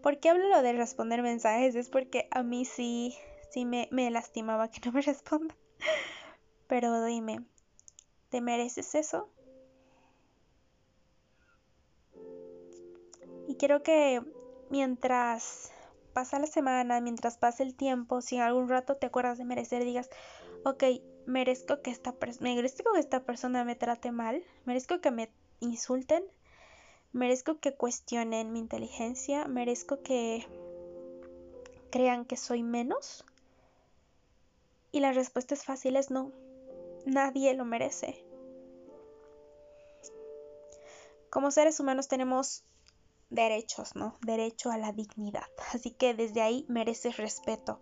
¿Por 0.03 0.19
qué 0.19 0.29
hablo 0.29 0.47
lo 0.47 0.61
de 0.61 0.73
responder 0.73 1.23
mensajes? 1.23 1.73
Es 1.73 1.89
porque 1.89 2.27
a 2.29 2.43
mí 2.43 2.65
sí, 2.65 3.17
sí 3.49 3.65
me, 3.65 3.89
me 3.89 4.11
lastimaba 4.11 4.69
que 4.69 4.79
no 4.85 4.91
me 4.91 5.01
responda. 5.01 5.55
Pero 6.67 7.03
dime, 7.03 7.43
¿te 8.29 8.41
mereces 8.41 8.93
eso? 8.93 9.27
Y 13.47 13.55
quiero 13.55 13.81
que 13.81 14.21
mientras 14.69 15.71
pasa 16.13 16.37
la 16.37 16.45
semana, 16.45 17.01
mientras 17.01 17.39
pasa 17.39 17.63
el 17.63 17.73
tiempo, 17.73 18.21
si 18.21 18.35
en 18.35 18.43
algún 18.43 18.69
rato 18.69 18.97
te 18.97 19.07
acuerdas 19.07 19.39
de 19.39 19.45
merecer, 19.45 19.83
digas, 19.83 20.11
ok, 20.63 20.83
merezco 21.25 21.81
que 21.81 21.89
esta, 21.89 22.13
merezco 22.39 22.93
que 22.93 22.99
esta 22.99 23.23
persona 23.23 23.63
me 23.63 23.75
trate 23.75 24.11
mal, 24.11 24.43
merezco 24.65 25.01
que 25.01 25.09
me 25.09 25.31
insulten, 25.59 26.23
merezco 27.15 27.59
que 27.59 27.73
cuestionen 27.73 28.51
mi 28.51 28.59
inteligencia, 28.59 29.47
merezco 29.47 30.03
que 30.03 30.45
crean 31.89 32.25
que 32.25 32.35
soy 32.35 32.61
menos? 32.61 33.23
Y 34.91 34.99
la 34.99 35.13
respuesta 35.13 35.53
es 35.53 35.63
fácil, 35.63 35.95
es 35.95 36.11
no. 36.11 36.33
Nadie 37.05 37.53
lo 37.53 37.63
merece. 37.63 38.21
Como 41.29 41.51
seres 41.51 41.79
humanos 41.79 42.09
tenemos 42.09 42.65
derechos, 43.29 43.95
¿no? 43.95 44.17
Derecho 44.21 44.69
a 44.69 44.77
la 44.77 44.91
dignidad. 44.91 45.47
Así 45.73 45.91
que 45.91 46.13
desde 46.13 46.41
ahí 46.41 46.65
mereces 46.67 47.15
respeto. 47.15 47.79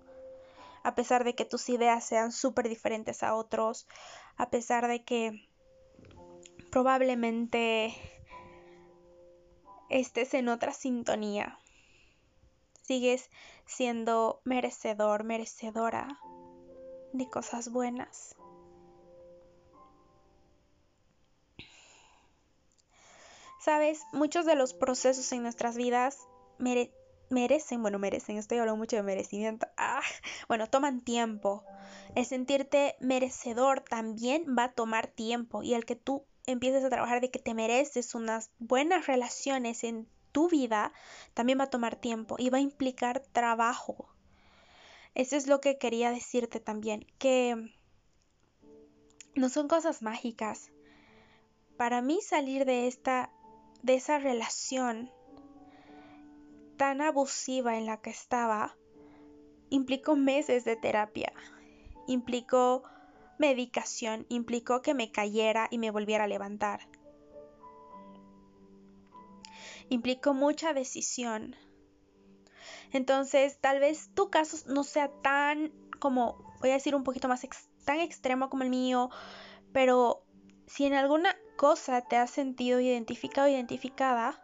A 0.84 0.94
pesar 0.94 1.24
de 1.24 1.34
que 1.34 1.46
tus 1.46 1.70
ideas 1.70 2.04
sean 2.04 2.32
súper 2.32 2.70
diferentes 2.70 3.24
a 3.24 3.34
otros, 3.34 3.88
a 4.38 4.52
pesar 4.52 4.88
de 4.88 5.04
que 5.04 5.50
probablemente 6.70 8.13
estés 9.90 10.34
en 10.34 10.50
otra 10.50 10.74
sintonía, 10.74 11.60
sigues 12.82 13.30
siendo 13.66 14.42
merecedor, 14.44 15.24
merecedora 15.24 16.20
de 17.14 17.30
cosas 17.30 17.70
buenas. 17.70 18.36
Sabes, 23.64 24.02
muchos 24.12 24.46
de 24.46 24.56
los 24.56 24.74
procesos 24.74 25.32
en 25.32 25.42
nuestras 25.42 25.78
vidas 25.78 26.18
merecen, 27.30 27.82
bueno, 27.82 27.98
merecen, 27.98 28.38
estoy 28.38 28.58
hablando 28.58 28.78
mucho 28.78 28.98
de 28.98 29.04
merecimiento, 29.04 29.68
ah, 29.78 30.02
bueno, 30.50 30.68
toman 30.68 31.00
tiempo. 31.00 31.64
El 32.16 32.26
sentirte 32.26 32.98
merecedor 33.00 33.80
también 33.80 34.44
va 34.58 34.66
a 34.66 34.74
tomar 34.74 35.08
tiempo 35.08 35.64
y 35.64 35.76
el 35.76 35.86
que 35.86 35.96
tú 35.96 36.26
empieces 36.46 36.84
a 36.84 36.90
trabajar 36.90 37.22
de 37.22 37.32
que 37.32 37.40
te 37.40 37.54
mereces 37.54 38.16
unas 38.16 38.52
buenas 38.60 39.08
relaciones 39.08 39.84
en 39.84 40.08
tu 40.32 40.50
vida, 40.50 40.92
también 41.34 41.60
va 41.60 41.66
a 41.66 41.70
tomar 41.70 41.96
tiempo 41.96 42.36
y 42.40 42.50
va 42.50 42.58
a 42.58 42.62
implicar 42.62 43.22
trabajo. 43.32 44.10
Eso 45.16 45.36
es 45.36 45.48
lo 45.48 45.62
que 45.62 45.78
quería 45.78 46.12
decirte 46.12 46.60
también, 46.60 47.06
que 47.20 47.72
no 49.36 49.50
son 49.50 49.68
cosas 49.68 50.02
mágicas. 50.02 50.72
Para 51.78 52.02
mí 52.02 52.20
salir 52.22 52.66
de 52.66 52.88
esta 52.88 53.32
de 53.84 53.96
esa 53.96 54.18
relación 54.18 55.12
tan 56.78 57.02
abusiva 57.02 57.78
en 57.78 57.86
la 57.86 57.98
que 58.02 58.10
estaba 58.10 58.78
implicó 59.70 60.16
meses 60.16 60.64
de 60.64 60.76
terapia, 60.76 61.34
implicó 62.08 62.84
medicación, 63.38 64.26
implicó 64.30 64.82
que 64.82 64.94
me 64.94 65.12
cayera 65.12 65.68
y 65.72 65.78
me 65.78 65.92
volviera 65.92 66.26
a 66.26 66.28
levantar. 66.28 66.88
Implicó 69.90 70.34
mucha 70.34 70.74
decisión. 70.74 71.56
Entonces, 72.92 73.58
tal 73.60 73.80
vez 73.80 74.10
tu 74.14 74.30
caso 74.30 74.58
no 74.72 74.84
sea 74.84 75.10
tan 75.22 75.72
como, 76.00 76.56
voy 76.62 76.72
a 76.72 76.74
decir 76.74 76.96
un 76.96 77.04
poquito 77.04 77.28
más 77.28 77.46
tan 77.86 78.00
extremo 78.00 78.50
como 78.50 78.64
el 78.64 78.70
mío, 78.70 79.10
pero 79.72 80.24
si 80.68 80.86
en 80.86 80.94
alguna 80.94 81.36
cosa 81.58 82.02
te 82.02 82.18
has 82.18 82.30
sentido 82.30 82.80
identificado 82.80 83.48
identificada, 83.48 84.42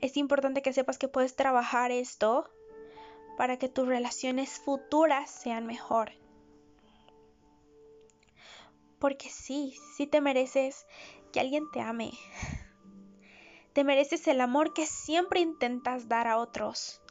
es 0.00 0.16
importante 0.16 0.62
que 0.62 0.72
sepas 0.72 0.98
que 0.98 1.08
puedes 1.08 1.36
trabajar 1.36 1.92
esto 1.92 2.50
para 3.36 3.58
que 3.58 3.68
tus 3.68 3.86
relaciones 3.86 4.58
futuras 4.58 5.30
sean 5.30 5.66
mejor. 5.66 6.12
Porque 9.02 9.30
sí, 9.30 9.74
sí 9.96 10.06
te 10.06 10.20
mereces 10.20 10.86
que 11.32 11.40
alguien 11.40 11.68
te 11.72 11.80
ame. 11.80 12.12
Te 13.72 13.82
mereces 13.82 14.28
el 14.28 14.40
amor 14.40 14.74
que 14.74 14.86
siempre 14.86 15.40
intentas 15.40 16.06
dar 16.06 16.28
a 16.28 16.38
otros. 16.38 17.02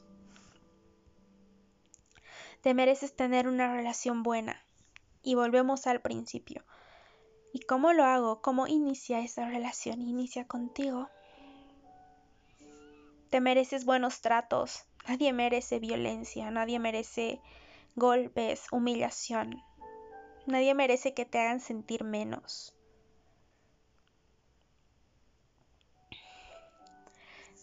Te 2.62 2.74
mereces 2.74 3.14
tener 3.14 3.46
una 3.46 3.76
relación 3.76 4.24
buena. 4.24 4.64
Y 5.22 5.36
volvemos 5.36 5.86
al 5.86 6.02
principio. 6.02 6.64
¿Y 7.52 7.60
cómo 7.60 7.92
lo 7.92 8.06
hago? 8.06 8.42
¿Cómo 8.42 8.68
inicia 8.68 9.20
esa 9.20 9.50
relación? 9.50 10.02
Inicia 10.02 10.48
contigo. 10.48 11.10
Te 13.30 13.42
mereces 13.42 13.84
buenos 13.84 14.22
tratos. 14.22 14.86
Nadie 15.10 15.34
merece 15.34 15.80
violencia, 15.80 16.52
nadie 16.52 16.80
merece 16.80 17.42
golpes, 17.96 18.68
humillación. 18.72 19.62
Nadie 20.46 20.74
merece 20.74 21.14
que 21.14 21.26
te 21.26 21.40
hagan 21.40 21.60
sentir 21.60 22.04
menos. 22.04 22.74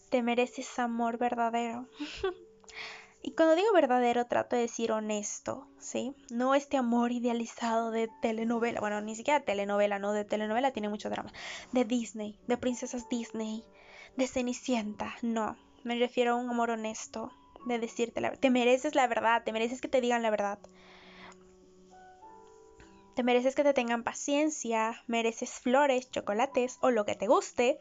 Te 0.09 0.23
mereces 0.23 0.79
amor 0.79 1.17
verdadero. 1.17 1.87
Y 3.21 3.31
cuando 3.31 3.55
digo 3.55 3.73
verdadero 3.73 4.25
trato 4.27 4.55
de 4.55 4.61
decir 4.61 4.93
honesto, 4.93 5.67
¿sí? 5.77 6.15
No 6.29 6.55
este 6.55 6.77
amor 6.77 7.11
idealizado 7.11 7.91
de 7.91 8.09
telenovela, 8.21 8.79
bueno, 8.79 9.01
ni 9.01 9.15
siquiera 9.15 9.41
telenovela, 9.41 9.99
no, 9.99 10.13
de 10.13 10.23
telenovela 10.23 10.71
tiene 10.71 10.87
mucho 10.87 11.09
drama, 11.09 11.31
de 11.73 11.83
Disney, 11.83 12.39
de 12.47 12.57
princesas 12.57 13.09
Disney, 13.09 13.65
de 14.15 14.25
Cenicienta, 14.25 15.15
no, 15.21 15.57
me 15.83 15.99
refiero 15.99 16.31
a 16.31 16.35
un 16.35 16.49
amor 16.49 16.69
honesto, 16.69 17.31
de 17.65 17.77
decirte 17.77 18.21
la 18.21 18.29
verdad, 18.29 18.41
te 18.41 18.49
mereces 18.49 18.95
la 18.95 19.05
verdad, 19.07 19.43
te 19.43 19.51
mereces 19.51 19.81
que 19.81 19.89
te 19.89 19.99
digan 19.99 20.21
la 20.21 20.29
verdad. 20.29 20.59
Te 23.19 23.23
mereces 23.23 23.53
que 23.53 23.65
te 23.65 23.73
tengan 23.73 24.05
paciencia, 24.05 25.03
mereces 25.05 25.49
flores, 25.49 26.09
chocolates 26.09 26.77
o 26.79 26.89
lo 26.89 27.03
que 27.03 27.15
te 27.15 27.27
guste. 27.27 27.77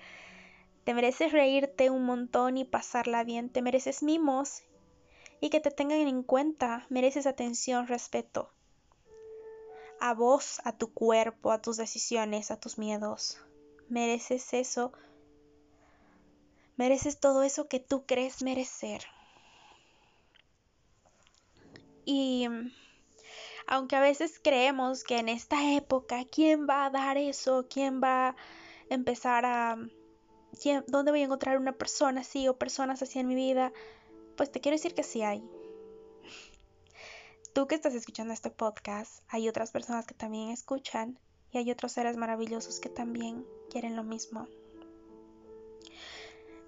Te 0.82 0.94
mereces 0.94 1.30
reírte 1.30 1.90
un 1.90 2.04
montón 2.04 2.56
y 2.56 2.64
pasarla 2.64 3.22
bien, 3.22 3.48
te 3.48 3.62
mereces 3.62 4.02
mimos 4.02 4.64
y 5.40 5.50
que 5.50 5.60
te 5.60 5.70
tengan 5.70 6.00
en 6.00 6.24
cuenta. 6.24 6.88
Mereces 6.90 7.24
atención, 7.24 7.86
respeto. 7.86 8.52
A 10.00 10.12
vos, 10.12 10.60
a 10.64 10.76
tu 10.76 10.92
cuerpo, 10.92 11.52
a 11.52 11.62
tus 11.62 11.76
decisiones, 11.76 12.50
a 12.50 12.58
tus 12.58 12.76
miedos. 12.76 13.40
Mereces 13.88 14.52
eso. 14.54 14.92
Mereces 16.76 17.20
todo 17.20 17.44
eso 17.44 17.68
que 17.68 17.78
tú 17.78 18.06
crees 18.06 18.42
merecer. 18.42 19.04
Y 22.04 22.48
aunque 23.68 23.96
a 23.96 24.00
veces 24.00 24.40
creemos 24.42 25.04
que 25.04 25.18
en 25.18 25.28
esta 25.28 25.74
época, 25.74 26.24
¿quién 26.24 26.66
va 26.66 26.86
a 26.86 26.90
dar 26.90 27.18
eso? 27.18 27.66
¿Quién 27.68 28.02
va 28.02 28.30
a 28.30 28.36
empezar 28.88 29.44
a... 29.44 29.76
¿Dónde 30.86 31.10
voy 31.10 31.20
a 31.20 31.24
encontrar 31.24 31.58
una 31.58 31.72
persona 31.72 32.22
así 32.22 32.48
o 32.48 32.56
personas 32.56 33.02
así 33.02 33.18
en 33.18 33.28
mi 33.28 33.34
vida? 33.34 33.72
Pues 34.38 34.50
te 34.50 34.60
quiero 34.60 34.76
decir 34.76 34.94
que 34.94 35.02
sí 35.02 35.22
hay. 35.22 35.44
Tú 37.52 37.66
que 37.66 37.74
estás 37.74 37.94
escuchando 37.94 38.32
este 38.32 38.50
podcast, 38.50 39.22
hay 39.28 39.50
otras 39.50 39.70
personas 39.70 40.06
que 40.06 40.14
también 40.14 40.48
escuchan 40.48 41.18
y 41.52 41.58
hay 41.58 41.70
otros 41.70 41.92
seres 41.92 42.16
maravillosos 42.16 42.80
que 42.80 42.88
también 42.88 43.44
quieren 43.70 43.96
lo 43.96 44.02
mismo. 44.02 44.48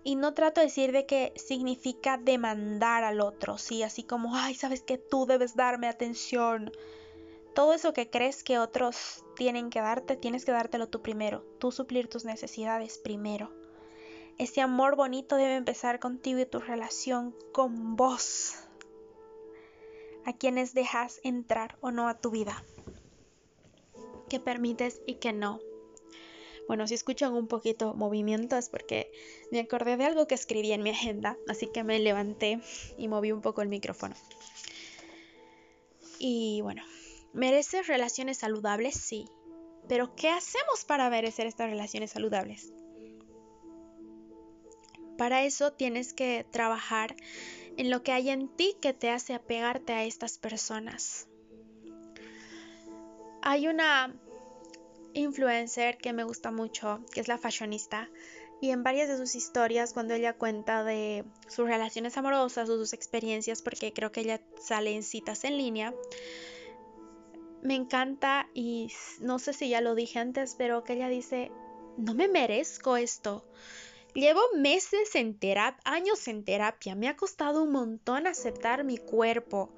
Y 0.02 0.16
no 0.16 0.32
trato 0.32 0.60
de 0.60 0.66
decir 0.66 0.92
de 0.92 1.04
que 1.04 1.32
significa 1.36 2.16
demandar 2.16 3.04
al 3.04 3.20
otro, 3.20 3.58
sí, 3.58 3.82
así 3.82 4.02
como, 4.02 4.34
ay, 4.34 4.54
sabes 4.54 4.82
que 4.82 4.96
tú 4.96 5.26
debes 5.26 5.56
darme 5.56 5.88
atención. 5.88 6.72
Todo 7.54 7.74
eso 7.74 7.92
que 7.92 8.08
crees 8.08 8.42
que 8.42 8.58
otros 8.58 9.24
tienen 9.36 9.68
que 9.68 9.80
darte, 9.80 10.16
tienes 10.16 10.44
que 10.44 10.52
dártelo 10.52 10.88
tú 10.88 11.02
primero, 11.02 11.44
tú 11.58 11.70
suplir 11.72 12.08
tus 12.08 12.24
necesidades 12.24 12.96
primero. 12.98 13.52
Ese 14.38 14.62
amor 14.62 14.96
bonito 14.96 15.36
debe 15.36 15.56
empezar 15.56 15.98
contigo 16.00 16.38
y 16.38 16.46
tu 16.46 16.60
relación 16.60 17.34
con 17.52 17.96
vos. 17.96 18.54
A 20.24 20.32
quienes 20.32 20.72
dejas 20.72 21.20
entrar 21.24 21.76
o 21.82 21.90
no 21.90 22.08
a 22.08 22.14
tu 22.18 22.30
vida. 22.30 22.64
Que 24.30 24.40
permites 24.40 25.02
y 25.06 25.16
que 25.16 25.34
no. 25.34 25.60
Bueno, 26.70 26.86
si 26.86 26.94
escuchan 26.94 27.32
un 27.32 27.48
poquito 27.48 27.94
movimiento 27.94 28.56
es 28.56 28.68
porque 28.68 29.10
me 29.50 29.58
acordé 29.58 29.96
de 29.96 30.04
algo 30.04 30.28
que 30.28 30.36
escribí 30.36 30.70
en 30.70 30.84
mi 30.84 30.90
agenda, 30.90 31.36
así 31.48 31.66
que 31.66 31.82
me 31.82 31.98
levanté 31.98 32.60
y 32.96 33.08
moví 33.08 33.32
un 33.32 33.40
poco 33.40 33.60
el 33.60 33.68
micrófono. 33.68 34.14
Y 36.20 36.60
bueno, 36.62 36.84
¿mereces 37.32 37.88
relaciones 37.88 38.38
saludables? 38.38 38.94
Sí. 38.94 39.26
Pero 39.88 40.14
¿qué 40.14 40.28
hacemos 40.28 40.84
para 40.84 41.10
merecer 41.10 41.48
estas 41.48 41.70
relaciones 41.70 42.12
saludables? 42.12 42.72
Para 45.18 45.42
eso 45.42 45.72
tienes 45.72 46.12
que 46.12 46.46
trabajar 46.52 47.16
en 47.78 47.90
lo 47.90 48.04
que 48.04 48.12
hay 48.12 48.30
en 48.30 48.46
ti 48.46 48.76
que 48.80 48.92
te 48.92 49.10
hace 49.10 49.34
apegarte 49.34 49.92
a 49.92 50.04
estas 50.04 50.38
personas. 50.38 51.26
Hay 53.42 53.66
una 53.66 54.14
influencer 55.14 55.98
que 55.98 56.12
me 56.12 56.24
gusta 56.24 56.50
mucho, 56.50 57.00
que 57.12 57.20
es 57.20 57.28
la 57.28 57.38
fashionista, 57.38 58.08
y 58.60 58.70
en 58.70 58.82
varias 58.82 59.08
de 59.08 59.16
sus 59.16 59.34
historias, 59.34 59.92
cuando 59.92 60.14
ella 60.14 60.34
cuenta 60.34 60.84
de 60.84 61.24
sus 61.48 61.66
relaciones 61.66 62.16
amorosas 62.18 62.68
o 62.68 62.76
sus 62.76 62.92
experiencias, 62.92 63.62
porque 63.62 63.92
creo 63.92 64.12
que 64.12 64.20
ella 64.20 64.40
sale 64.60 64.94
en 64.94 65.02
citas 65.02 65.44
en 65.44 65.56
línea, 65.56 65.94
me 67.62 67.74
encanta 67.74 68.48
y 68.54 68.90
no 69.20 69.38
sé 69.38 69.52
si 69.52 69.68
ya 69.68 69.80
lo 69.80 69.94
dije 69.94 70.18
antes, 70.18 70.54
pero 70.56 70.84
que 70.84 70.94
ella 70.94 71.08
dice, 71.08 71.50
no 71.96 72.14
me 72.14 72.28
merezco 72.28 72.96
esto 72.96 73.44
Llevo 74.14 74.40
meses 74.56 75.14
en 75.14 75.38
terapia, 75.38 75.80
años 75.84 76.26
en 76.26 76.44
terapia. 76.44 76.94
Me 76.96 77.08
ha 77.08 77.16
costado 77.16 77.62
un 77.62 77.70
montón 77.70 78.26
aceptar 78.26 78.82
mi 78.82 78.98
cuerpo. 78.98 79.70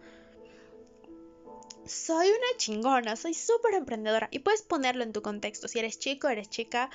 Soy 1.87 2.29
una 2.29 2.57
chingona, 2.57 3.17
soy 3.17 3.35
súper 3.35 3.75
emprendedora. 3.75 4.29
Y 4.31 4.41
puedes 4.41 4.63
ponerlo 4.63 5.03
en 5.03 5.13
tu 5.13 5.23
contexto. 5.23 5.69
Si 5.69 5.79
eres 5.79 5.99
chico, 5.99 6.29
eres 6.29 6.49
chica, 6.49 6.91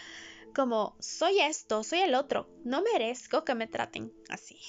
como 0.55 0.95
soy 0.99 1.39
esto, 1.39 1.83
soy 1.83 1.99
el 1.99 2.15
otro. 2.15 2.47
No 2.63 2.81
merezco 2.81 3.43
que 3.43 3.55
me 3.55 3.67
traten 3.67 4.13
así. 4.29 4.59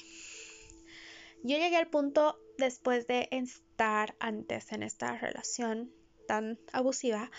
Yo 1.43 1.57
llegué 1.57 1.77
al 1.77 1.89
punto 1.89 2.41
después 2.59 3.07
de 3.07 3.29
estar 3.31 4.17
antes 4.19 4.73
en 4.73 4.83
esta 4.83 5.17
relación 5.17 5.93
tan 6.27 6.59
abusiva 6.73 7.31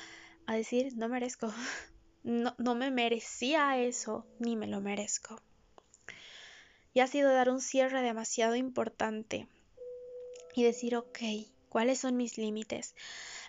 a 0.45 0.55
decir, 0.55 0.95
no 0.95 1.09
merezco, 1.09 1.53
no, 2.23 2.55
no 2.57 2.75
me 2.75 2.91
merecía 2.91 3.77
eso, 3.77 4.25
ni 4.39 4.55
me 4.55 4.67
lo 4.67 4.79
merezco. 4.79 5.41
Y 6.93 7.01
ha 7.01 7.07
sido 7.07 7.31
dar 7.31 7.49
un 7.49 7.61
cierre 7.61 8.01
demasiado 8.01 8.55
importante 8.55 9.47
y 10.55 10.63
decir, 10.63 10.95
ok, 10.95 11.19
¿cuáles 11.69 11.99
son 11.99 12.17
mis 12.17 12.37
límites? 12.37 12.95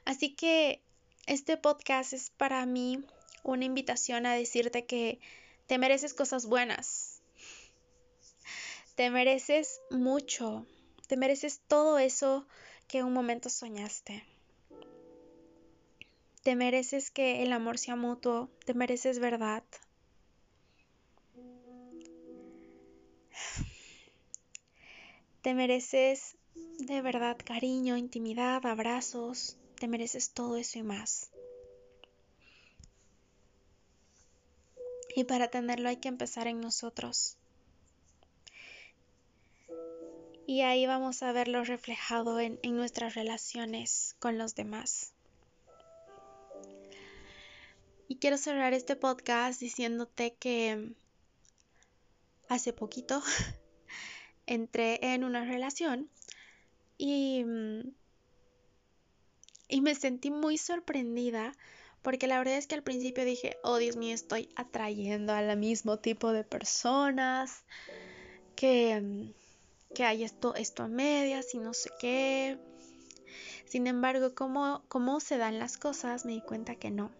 Así 0.04 0.34
que 0.34 0.82
este 1.26 1.56
podcast 1.56 2.12
es 2.12 2.30
para 2.30 2.64
mí 2.66 3.04
una 3.42 3.64
invitación 3.64 4.26
a 4.26 4.34
decirte 4.34 4.86
que 4.86 5.18
te 5.66 5.78
mereces 5.78 6.14
cosas 6.14 6.46
buenas. 6.46 7.22
Te 8.94 9.10
mereces 9.10 9.80
mucho. 9.90 10.66
Te 11.06 11.16
mereces 11.16 11.60
todo 11.66 11.98
eso 11.98 12.46
que 12.86 13.02
un 13.02 13.12
momento 13.12 13.48
soñaste. 13.48 14.24
Te 16.42 16.56
mereces 16.56 17.10
que 17.10 17.42
el 17.42 17.52
amor 17.52 17.78
sea 17.78 17.96
mutuo, 17.96 18.50
te 18.64 18.74
mereces 18.74 19.18
verdad. 19.18 19.62
Te 25.42 25.54
mereces 25.54 26.36
de 26.86 27.02
verdad 27.02 27.36
cariño, 27.44 27.96
intimidad, 27.96 28.64
abrazos, 28.64 29.56
te 29.78 29.86
mereces 29.88 30.30
todo 30.30 30.56
eso 30.56 30.78
y 30.78 30.82
más. 30.82 31.30
Y 35.14 35.24
para 35.24 35.48
tenerlo 35.48 35.88
hay 35.88 35.96
que 35.96 36.08
empezar 36.08 36.46
en 36.46 36.60
nosotros. 36.60 37.36
Y 40.46 40.62
ahí 40.62 40.86
vamos 40.86 41.22
a 41.22 41.32
verlo 41.32 41.64
reflejado 41.64 42.40
en, 42.40 42.58
en 42.62 42.76
nuestras 42.76 43.14
relaciones 43.14 44.16
con 44.18 44.38
los 44.38 44.54
demás. 44.54 45.12
Y 48.08 48.16
quiero 48.16 48.38
cerrar 48.38 48.72
este 48.72 48.96
podcast 48.96 49.60
diciéndote 49.60 50.34
que 50.34 50.94
hace 52.48 52.72
poquito 52.72 53.22
entré 54.46 54.98
en 55.14 55.22
una 55.22 55.44
relación 55.44 56.10
y, 57.00 57.44
y 59.68 59.80
me 59.80 59.94
sentí 59.94 60.30
muy 60.30 60.58
sorprendida 60.58 61.52
porque 62.02 62.26
la 62.26 62.38
verdad 62.38 62.56
es 62.56 62.66
que 62.66 62.74
al 62.74 62.82
principio 62.82 63.24
dije, 63.24 63.56
oh 63.62 63.76
Dios 63.76 63.96
mío, 63.96 64.14
estoy 64.14 64.48
atrayendo 64.56 65.32
al 65.32 65.56
mismo 65.58 65.98
tipo 65.98 66.32
de 66.32 66.44
personas, 66.44 67.64
que, 68.56 69.32
que 69.94 70.04
hay 70.04 70.24
esto, 70.24 70.54
esto 70.54 70.82
a 70.82 70.88
medias 70.88 71.54
y 71.54 71.58
no 71.58 71.74
sé 71.74 71.90
qué. 72.00 72.58
Sin 73.66 73.86
embargo, 73.86 74.34
como 74.34 74.82
cómo 74.88 75.20
se 75.20 75.36
dan 75.38 75.58
las 75.58 75.76
cosas, 75.76 76.24
me 76.24 76.32
di 76.32 76.40
cuenta 76.40 76.74
que 76.74 76.90
no 76.90 77.10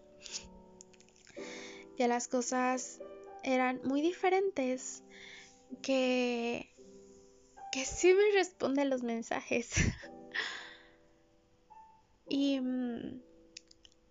que 2.01 2.07
las 2.07 2.27
cosas 2.27 2.99
eran 3.43 3.79
muy 3.83 4.01
diferentes, 4.01 5.03
que, 5.83 6.70
que 7.71 7.85
sí 7.85 8.13
me 8.13 8.31
responde 8.33 8.85
los 8.85 9.03
mensajes. 9.03 9.71
y 12.29 12.59
mm, 12.59 13.21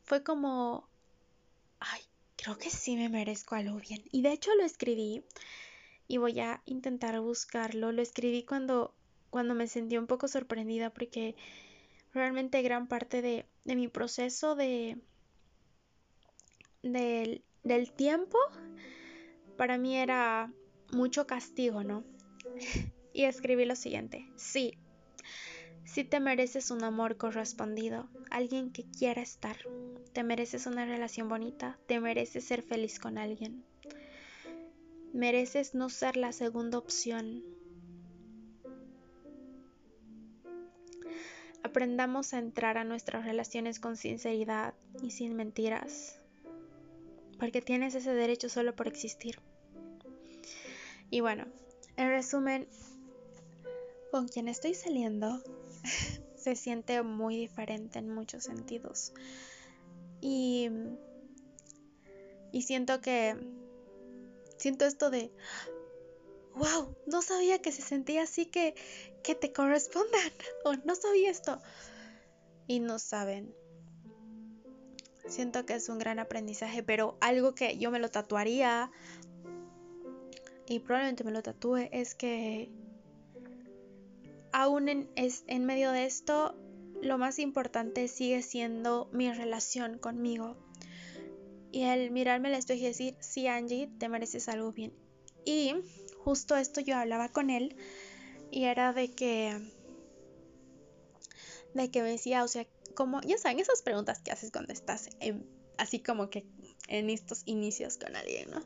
fue 0.03 0.23
como, 0.23 0.89
ay, 1.79 2.01
creo 2.37 2.59
que 2.59 2.71
sí 2.71 2.97
me 2.97 3.09
merezco 3.09 3.55
algo 3.55 3.79
bien. 3.79 4.03
Y 4.13 4.23
de 4.23 4.33
hecho 4.33 4.55
lo 4.55 4.65
escribí 4.65 5.25
y 6.09 6.19
voy 6.19 6.41
a 6.41 6.63
intentar 6.67 7.21
buscarlo. 7.21 7.93
Lo 7.93 8.03
escribí 8.03 8.45
cuando, 8.45 8.95
cuando 9.31 9.55
me 9.55 9.69
sentí 9.69 9.97
un 9.99 10.07
poco 10.07 10.29
sorprendida 10.29 10.91
porque 10.91 11.37
realmente 12.13 12.63
gran 12.63 12.89
parte 12.89 13.23
de, 13.23 13.47
de 13.65 13.77
mi 13.77 13.89
proceso 13.89 14.57
de, 14.57 14.99
del 16.83 17.45
del 17.63 17.93
tiempo, 17.93 18.39
para 19.57 19.79
mí 19.79 19.97
era 19.97 20.53
mucho 20.93 21.27
castigo, 21.27 21.85
¿no? 21.85 22.05
y 23.13 23.25
escribí 23.25 23.65
lo 23.65 23.77
siguiente, 23.77 24.27
sí, 24.37 24.79
sí 25.85 26.05
te 26.05 26.21
mereces 26.21 26.71
un 26.71 26.85
amor 26.85 27.17
correspondido, 27.17 28.09
alguien 28.31 28.73
que 28.73 28.85
quiera 28.85 29.23
estar, 29.23 29.57
te 30.13 30.23
mereces 30.23 30.67
una 30.67 30.85
relación 30.85 31.29
bonita, 31.29 31.79
te 31.87 32.01
mereces 32.01 32.45
ser 32.45 32.63
feliz 32.63 32.99
con 32.99 33.19
alguien, 33.19 33.65
mereces 35.13 35.75
no 35.75 35.89
ser 35.89 36.17
la 36.17 36.33
segunda 36.33 36.79
opción. 36.79 37.43
Aprendamos 41.63 42.33
a 42.33 42.39
entrar 42.39 42.79
a 42.79 42.85
nuestras 42.85 43.25
relaciones 43.25 43.81
con 43.81 43.97
sinceridad 43.97 44.75
y 45.03 45.11
sin 45.11 45.37
mentiras 45.37 46.21
porque 47.41 47.63
tienes 47.63 47.95
ese 47.95 48.13
derecho 48.15 48.49
solo 48.51 48.77
por 48.77 48.87
existir. 48.87 49.41
Y 51.09 51.21
bueno, 51.21 51.47
en 51.97 52.09
resumen, 52.11 52.69
con 54.11 54.29
quien 54.29 54.49
estoy 54.49 54.75
saliendo 54.75 55.43
se 56.37 56.57
siente 56.57 57.03
muy 57.03 57.37
diferente 57.37 57.99
en 57.99 58.13
muchos 58.13 58.45
sentidos. 58.45 59.13
Y, 60.21 60.71
y 62.53 62.63
siento 62.63 63.01
que, 63.01 63.37
siento 64.59 64.85
esto 64.85 65.11
de, 65.11 65.33
wow, 66.55 66.95
no 67.07 67.23
sabía 67.23 67.61
que 67.61 67.73
se 67.73 67.83
sentía 67.83 68.23
así 68.23 68.47
que, 68.47 68.75
que 69.23 69.35
te 69.35 69.53
correspondan, 69.53 70.33
o 70.65 70.75
no 70.85 70.95
sabía 70.95 71.31
esto. 71.31 71.61
Y 72.67 72.81
no 72.81 72.99
saben 72.99 73.55
Siento 75.31 75.65
que 75.65 75.75
es 75.75 75.89
un 75.89 75.99
gran 75.99 76.19
aprendizaje, 76.19 76.83
pero 76.83 77.17
algo 77.21 77.55
que 77.55 77.79
yo 77.79 77.93
me 77.93 78.01
lo 78.01 78.09
tatuaría 78.09 78.91
y 80.67 80.81
probablemente 80.81 81.23
me 81.23 81.31
lo 81.31 81.41
tatúe 81.41 81.89
es 81.93 82.17
que 82.17 82.69
aún 84.53 84.89
en, 84.89 85.11
es, 85.17 85.45
en 85.47 85.65
medio 85.65 85.93
de 85.93 86.07
esto, 86.07 86.57
lo 87.03 87.19
más 87.19 87.39
importante 87.39 88.09
sigue 88.09 88.43
siendo 88.43 89.09
mi 89.13 89.33
relación 89.33 89.99
conmigo. 89.99 90.57
Y 91.73 91.83
el 91.85 92.11
mirarme 92.11 92.49
al 92.49 92.55
espejo 92.55 92.81
y 92.81 92.87
decir, 92.87 93.17
sí 93.21 93.47
Angie, 93.47 93.89
te 93.99 94.09
mereces 94.09 94.49
algo 94.49 94.73
bien. 94.73 94.93
Y 95.45 95.75
justo 96.19 96.57
esto 96.57 96.81
yo 96.81 96.97
hablaba 96.97 97.29
con 97.29 97.51
él 97.51 97.77
y 98.51 98.65
era 98.65 98.93
de 98.93 99.11
que 99.11 99.57
de 101.75 101.91
que 101.91 102.03
me 102.03 102.11
decía, 102.11 102.43
o 102.43 102.49
sea, 102.49 102.67
como, 102.95 103.21
ya 103.23 103.39
saben, 103.39 103.61
esas 103.61 103.83
preguntas 103.83 104.21
que 104.21 104.33
haces 104.33 104.51
cuando 104.51 104.73
estás 104.73 105.09
así 105.79 106.01
como 106.01 106.29
que 106.29 106.45
en 106.89 107.11
estos 107.11 107.43
inicios 107.47 107.97
con 107.97 108.17
alguien, 108.17 108.51
¿no? 108.51 108.61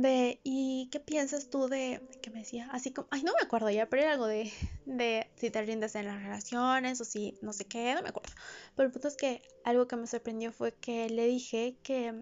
De, 0.00 0.38
¿y 0.44 0.88
qué 0.92 1.00
piensas 1.00 1.50
tú 1.50 1.66
de, 1.66 2.00
que 2.22 2.30
me 2.30 2.38
decía? 2.38 2.68
Así 2.70 2.92
como, 2.92 3.08
ay, 3.10 3.24
no 3.24 3.32
me 3.32 3.44
acuerdo 3.44 3.68
ya, 3.68 3.86
pero 3.86 4.02
era 4.02 4.12
algo 4.12 4.28
de, 4.28 4.52
de 4.86 5.28
si 5.34 5.50
te 5.50 5.60
rindes 5.60 5.96
en 5.96 6.06
las 6.06 6.22
relaciones 6.22 7.00
o 7.00 7.04
si 7.04 7.36
no 7.42 7.52
sé 7.52 7.64
qué, 7.64 7.94
no 7.96 8.02
me 8.02 8.10
acuerdo. 8.10 8.32
Pero 8.76 8.86
el 8.86 8.92
punto 8.92 9.08
es 9.08 9.16
que 9.16 9.42
algo 9.64 9.88
que 9.88 9.96
me 9.96 10.06
sorprendió 10.06 10.52
fue 10.52 10.72
que 10.72 11.10
le 11.10 11.26
dije 11.26 11.78
que 11.82 12.14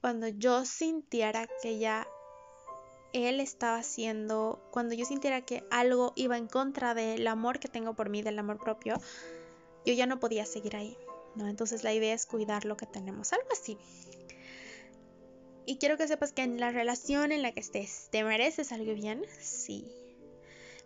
cuando 0.00 0.28
yo 0.28 0.64
sintiera 0.64 1.48
que 1.60 1.80
ya 1.80 2.06
él 3.12 3.40
estaba 3.40 3.78
haciendo, 3.78 4.62
cuando 4.70 4.94
yo 4.94 5.06
sintiera 5.06 5.40
que 5.40 5.64
algo 5.72 6.12
iba 6.14 6.38
en 6.38 6.46
contra 6.46 6.94
del 6.94 7.26
amor 7.26 7.58
que 7.58 7.66
tengo 7.66 7.94
por 7.94 8.10
mí, 8.10 8.22
del 8.22 8.38
amor 8.38 8.58
propio, 8.58 8.94
yo 9.84 9.92
ya 9.92 10.06
no 10.06 10.20
podía 10.20 10.46
seguir 10.46 10.76
ahí, 10.76 10.96
¿no? 11.34 11.48
Entonces 11.48 11.82
la 11.82 11.92
idea 11.92 12.14
es 12.14 12.26
cuidar 12.26 12.64
lo 12.64 12.76
que 12.76 12.86
tenemos, 12.86 13.32
algo 13.32 13.48
así. 13.50 13.76
Y 15.66 15.78
quiero 15.78 15.96
que 15.96 16.08
sepas 16.08 16.32
que 16.32 16.42
en 16.42 16.60
la 16.60 16.70
relación 16.70 17.32
en 17.32 17.42
la 17.42 17.52
que 17.52 17.60
estés, 17.60 18.08
¿te 18.10 18.22
mereces 18.24 18.72
algo 18.72 18.94
bien? 18.94 19.24
Sí. 19.40 19.90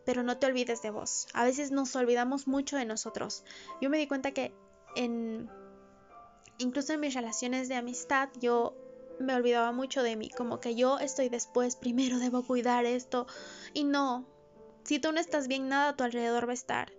Pero 0.05 0.23
no 0.23 0.39
te 0.39 0.47
olvides 0.47 0.83
de 0.83 0.91
vos. 0.91 1.27
A 1.35 1.45
veces 1.45 1.71
nos 1.71 1.95
olvidamos 1.97 2.47
mucho 2.47 2.77
de 2.77 2.85
nosotros. 2.85 3.45
Yo 3.81 3.91
me 3.91 3.99
di 3.99 4.07
cuenta 4.07 4.33
que 4.33 4.53
en 4.97 5.51
incluso 6.59 6.93
en 6.93 7.01
mis 7.01 7.15
relaciones 7.15 7.69
de 7.69 7.77
amistad 7.77 8.29
yo 8.41 8.75
me 9.21 9.35
olvidaba 9.35 9.73
mucho 9.73 10.03
de 10.03 10.17
mí, 10.17 10.31
como 10.31 10.61
que 10.61 10.75
yo 10.75 10.99
estoy 10.99 11.29
después, 11.29 11.77
primero 11.77 12.19
debo 12.19 12.43
cuidar 12.43 12.85
esto 12.85 13.27
y 13.75 13.85
no. 13.85 14.27
Si 14.85 14.99
tú 14.99 15.13
no 15.13 15.21
estás 15.21 15.49
bien, 15.49 15.69
nada 15.69 15.91
a 15.91 15.97
tu 15.97 16.05
alrededor 16.05 16.47
va 16.47 16.53
a 16.53 16.55
estar. 16.55 16.93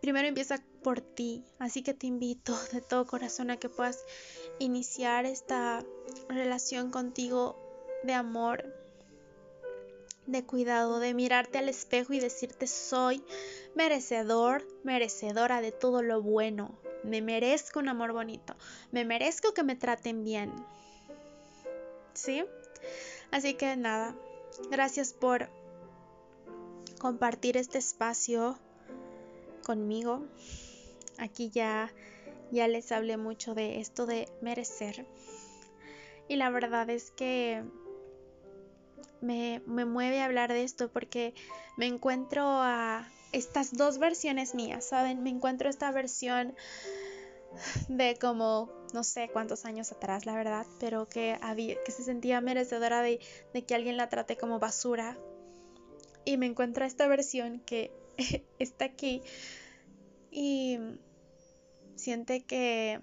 Primero 0.00 0.28
empieza 0.28 0.62
por 0.82 1.00
ti, 1.00 1.44
así 1.58 1.82
que 1.82 1.92
te 1.92 2.06
invito 2.06 2.56
de 2.72 2.80
todo 2.80 3.06
corazón 3.06 3.50
a 3.50 3.56
que 3.56 3.68
puedas 3.68 4.04
iniciar 4.58 5.26
esta 5.26 5.84
relación 6.28 6.90
contigo 6.90 7.56
de 8.02 8.12
amor, 8.12 8.64
de 10.26 10.44
cuidado, 10.44 11.00
de 11.00 11.14
mirarte 11.14 11.58
al 11.58 11.68
espejo 11.68 12.12
y 12.12 12.20
decirte 12.20 12.66
soy 12.66 13.24
merecedor, 13.74 14.66
merecedora 14.84 15.60
de 15.60 15.72
todo 15.72 16.02
lo 16.02 16.22
bueno. 16.22 16.78
Me 17.02 17.22
merezco 17.22 17.78
un 17.78 17.88
amor 17.88 18.12
bonito. 18.12 18.54
Me 18.90 19.04
merezco 19.04 19.54
que 19.54 19.62
me 19.62 19.76
traten 19.76 20.24
bien. 20.24 20.52
¿Sí? 22.12 22.44
Así 23.30 23.54
que 23.54 23.76
nada, 23.76 24.14
gracias 24.70 25.12
por 25.12 25.48
compartir 26.98 27.56
este 27.56 27.78
espacio 27.78 28.58
conmigo. 29.64 30.26
Aquí 31.18 31.50
ya 31.50 31.92
ya 32.50 32.68
les 32.68 32.92
hablé 32.92 33.16
mucho 33.16 33.54
de 33.54 33.80
esto 33.80 34.06
de 34.06 34.28
merecer. 34.40 35.06
Y 36.28 36.36
la 36.36 36.50
verdad 36.50 36.88
es 36.90 37.10
que 37.10 37.62
me, 39.20 39.62
me 39.66 39.84
mueve 39.84 40.20
hablar 40.20 40.52
de 40.52 40.62
esto 40.62 40.90
porque 40.90 41.34
me 41.76 41.86
encuentro 41.86 42.42
a 42.44 43.08
estas 43.32 43.76
dos 43.76 43.98
versiones 43.98 44.54
mías, 44.54 44.84
¿saben? 44.84 45.22
Me 45.22 45.30
encuentro 45.30 45.68
esta 45.68 45.90
versión 45.90 46.54
de 47.88 48.16
como 48.20 48.70
no 48.92 49.04
sé 49.04 49.28
cuántos 49.32 49.64
años 49.64 49.92
atrás, 49.92 50.26
la 50.26 50.34
verdad, 50.34 50.66
pero 50.80 51.08
que, 51.08 51.38
había, 51.42 51.76
que 51.84 51.92
se 51.92 52.02
sentía 52.02 52.40
merecedora 52.40 53.02
de, 53.02 53.20
de 53.52 53.64
que 53.64 53.74
alguien 53.74 53.96
la 53.96 54.08
trate 54.08 54.36
como 54.36 54.58
basura. 54.58 55.18
Y 56.24 56.36
me 56.36 56.46
encuentro 56.46 56.84
esta 56.84 57.06
versión 57.06 57.60
que 57.60 57.92
está 58.58 58.86
aquí 58.86 59.22
y 60.30 60.78
siente 61.98 62.44
que 62.44 63.00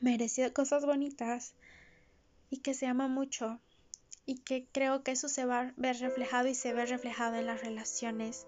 merece 0.00 0.52
cosas 0.52 0.84
bonitas 0.84 1.54
y 2.50 2.58
que 2.58 2.74
se 2.74 2.86
ama 2.86 3.08
mucho 3.08 3.60
y 4.26 4.36
que 4.36 4.66
creo 4.72 5.02
que 5.02 5.12
eso 5.12 5.28
se 5.28 5.44
va 5.44 5.60
a 5.60 5.74
ver 5.76 5.98
reflejado 5.98 6.48
y 6.48 6.54
se 6.54 6.72
ve 6.72 6.86
reflejado 6.86 7.36
en 7.36 7.46
las 7.46 7.62
relaciones 7.62 8.46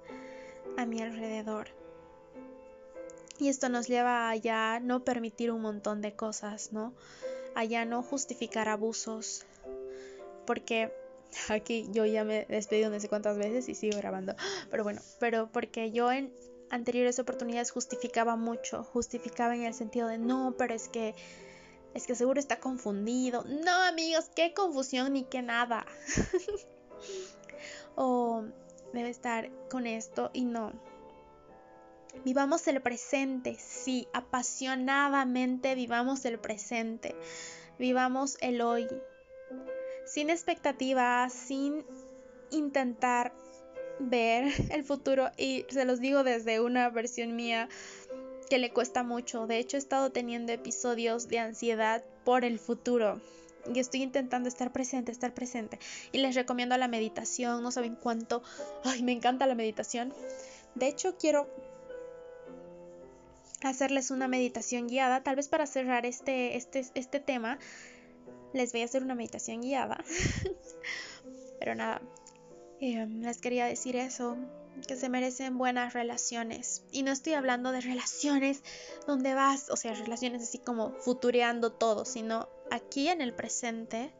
a 0.76 0.86
mi 0.86 1.00
alrededor. 1.00 1.68
Y 3.38 3.48
esto 3.48 3.70
nos 3.70 3.88
lleva 3.88 4.28
a 4.28 4.36
ya 4.36 4.80
no 4.80 5.04
permitir 5.04 5.50
un 5.50 5.62
montón 5.62 6.02
de 6.02 6.14
cosas, 6.14 6.72
¿no? 6.72 6.92
A 7.54 7.64
ya 7.64 7.86
no 7.86 8.02
justificar 8.02 8.68
abusos. 8.68 9.46
Porque 10.46 10.92
aquí 11.48 11.88
yo 11.90 12.04
ya 12.04 12.24
me 12.24 12.44
despedí 12.44 12.84
no 12.84 13.00
sé 13.00 13.08
cuántas 13.08 13.38
veces 13.38 13.68
y 13.70 13.74
sigo 13.74 13.96
grabando. 13.96 14.34
Pero 14.70 14.84
bueno, 14.84 15.00
pero 15.18 15.50
porque 15.50 15.90
yo 15.90 16.12
en 16.12 16.30
anteriores 16.70 17.18
oportunidades 17.18 17.70
justificaba 17.70 18.36
mucho, 18.36 18.84
justificaba 18.84 19.54
en 19.54 19.64
el 19.64 19.74
sentido 19.74 20.08
de 20.08 20.18
no, 20.18 20.54
pero 20.56 20.74
es 20.74 20.88
que 20.88 21.14
es 21.92 22.06
que 22.06 22.14
seguro 22.14 22.38
está 22.38 22.60
confundido. 22.60 23.44
No, 23.44 23.72
amigos, 23.82 24.30
qué 24.34 24.54
confusión 24.54 25.12
ni 25.12 25.24
qué 25.24 25.42
nada. 25.42 25.84
o 27.96 28.44
debe 28.92 29.10
estar 29.10 29.50
con 29.68 29.86
esto 29.86 30.30
y 30.32 30.44
no. 30.44 30.72
Vivamos 32.24 32.66
el 32.66 32.80
presente, 32.80 33.56
sí, 33.58 34.08
apasionadamente 34.12 35.74
vivamos 35.74 36.24
el 36.24 36.38
presente. 36.38 37.14
Vivamos 37.78 38.36
el 38.40 38.60
hoy. 38.60 38.88
Sin 40.06 40.28
expectativas, 40.28 41.32
sin 41.32 41.84
intentar 42.50 43.32
ver 44.00 44.52
el 44.70 44.84
futuro 44.84 45.30
y 45.36 45.64
se 45.68 45.84
los 45.84 46.00
digo 46.00 46.24
desde 46.24 46.60
una 46.60 46.88
versión 46.90 47.36
mía 47.36 47.68
que 48.48 48.58
le 48.58 48.72
cuesta 48.72 49.04
mucho. 49.04 49.46
De 49.46 49.58
hecho, 49.58 49.76
he 49.76 49.80
estado 49.80 50.10
teniendo 50.10 50.52
episodios 50.52 51.28
de 51.28 51.38
ansiedad 51.38 52.02
por 52.24 52.44
el 52.44 52.58
futuro. 52.58 53.20
Y 53.72 53.78
estoy 53.78 54.02
intentando 54.02 54.48
estar 54.48 54.72
presente, 54.72 55.12
estar 55.12 55.34
presente. 55.34 55.78
Y 56.12 56.18
les 56.18 56.34
recomiendo 56.34 56.76
la 56.76 56.88
meditación. 56.88 57.62
No 57.62 57.70
saben 57.70 57.94
cuánto. 57.94 58.42
Ay, 58.84 59.02
me 59.02 59.12
encanta 59.12 59.46
la 59.46 59.54
meditación. 59.54 60.12
De 60.74 60.88
hecho, 60.88 61.16
quiero 61.16 61.46
hacerles 63.62 64.10
una 64.10 64.26
meditación 64.26 64.88
guiada. 64.88 65.22
Tal 65.22 65.36
vez 65.36 65.48
para 65.48 65.66
cerrar 65.66 66.04
este, 66.04 66.56
este, 66.56 66.84
este 66.94 67.20
tema. 67.20 67.58
Les 68.52 68.72
voy 68.72 68.82
a 68.82 68.86
hacer 68.86 69.04
una 69.04 69.14
meditación 69.14 69.60
guiada. 69.60 70.02
Pero 71.60 71.74
nada, 71.74 72.00
Em, 72.80 73.20
les 73.22 73.38
quería 73.38 73.66
decir 73.66 73.94
eso, 73.94 74.38
que 74.88 74.96
se 74.96 75.10
merecen 75.10 75.58
buenas 75.58 75.92
relaciones. 75.92 76.82
Y 76.90 77.02
no 77.02 77.12
estoy 77.12 77.34
hablando 77.34 77.72
de 77.72 77.82
relaciones 77.82 78.62
donde 79.06 79.34
vas, 79.34 79.68
o 79.68 79.76
sea, 79.76 79.92
relaciones 79.92 80.42
así 80.42 80.58
como 80.58 80.92
futureando 80.92 81.72
todo, 81.72 82.06
sino 82.06 82.48
aquí 82.70 83.08
en 83.08 83.20
el 83.20 83.34
presente, 83.34 84.12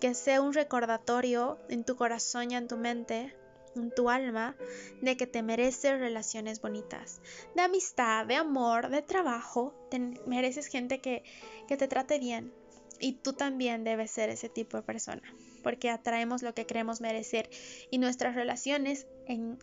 que 0.00 0.14
sea 0.14 0.40
un 0.40 0.54
recordatorio 0.54 1.58
en 1.68 1.82
tu 1.82 1.96
corazón 1.96 2.52
y 2.52 2.54
en 2.54 2.68
tu 2.68 2.76
mente, 2.76 3.34
en 3.74 3.90
tu 3.92 4.10
alma, 4.10 4.54
de 5.02 5.16
que 5.16 5.26
te 5.26 5.42
mereces 5.42 5.98
relaciones 5.98 6.60
bonitas, 6.60 7.20
de 7.56 7.62
amistad, 7.62 8.26
de 8.26 8.36
amor, 8.36 8.90
de 8.90 9.02
trabajo, 9.02 9.74
te 9.90 9.98
mereces 9.98 10.68
gente 10.68 11.00
que 11.00 11.24
te 11.66 11.88
trate 11.88 12.20
bien. 12.20 12.52
Y 13.00 13.14
tú 13.14 13.32
también 13.32 13.82
debes 13.82 14.12
ser 14.12 14.30
ese 14.30 14.48
tipo 14.48 14.76
de 14.76 14.82
persona 14.84 15.22
porque 15.68 15.90
atraemos 15.90 16.40
lo 16.40 16.54
que 16.54 16.64
creemos 16.64 17.02
merecer 17.02 17.50
y 17.90 17.98
nuestras 17.98 18.34
relaciones 18.34 19.06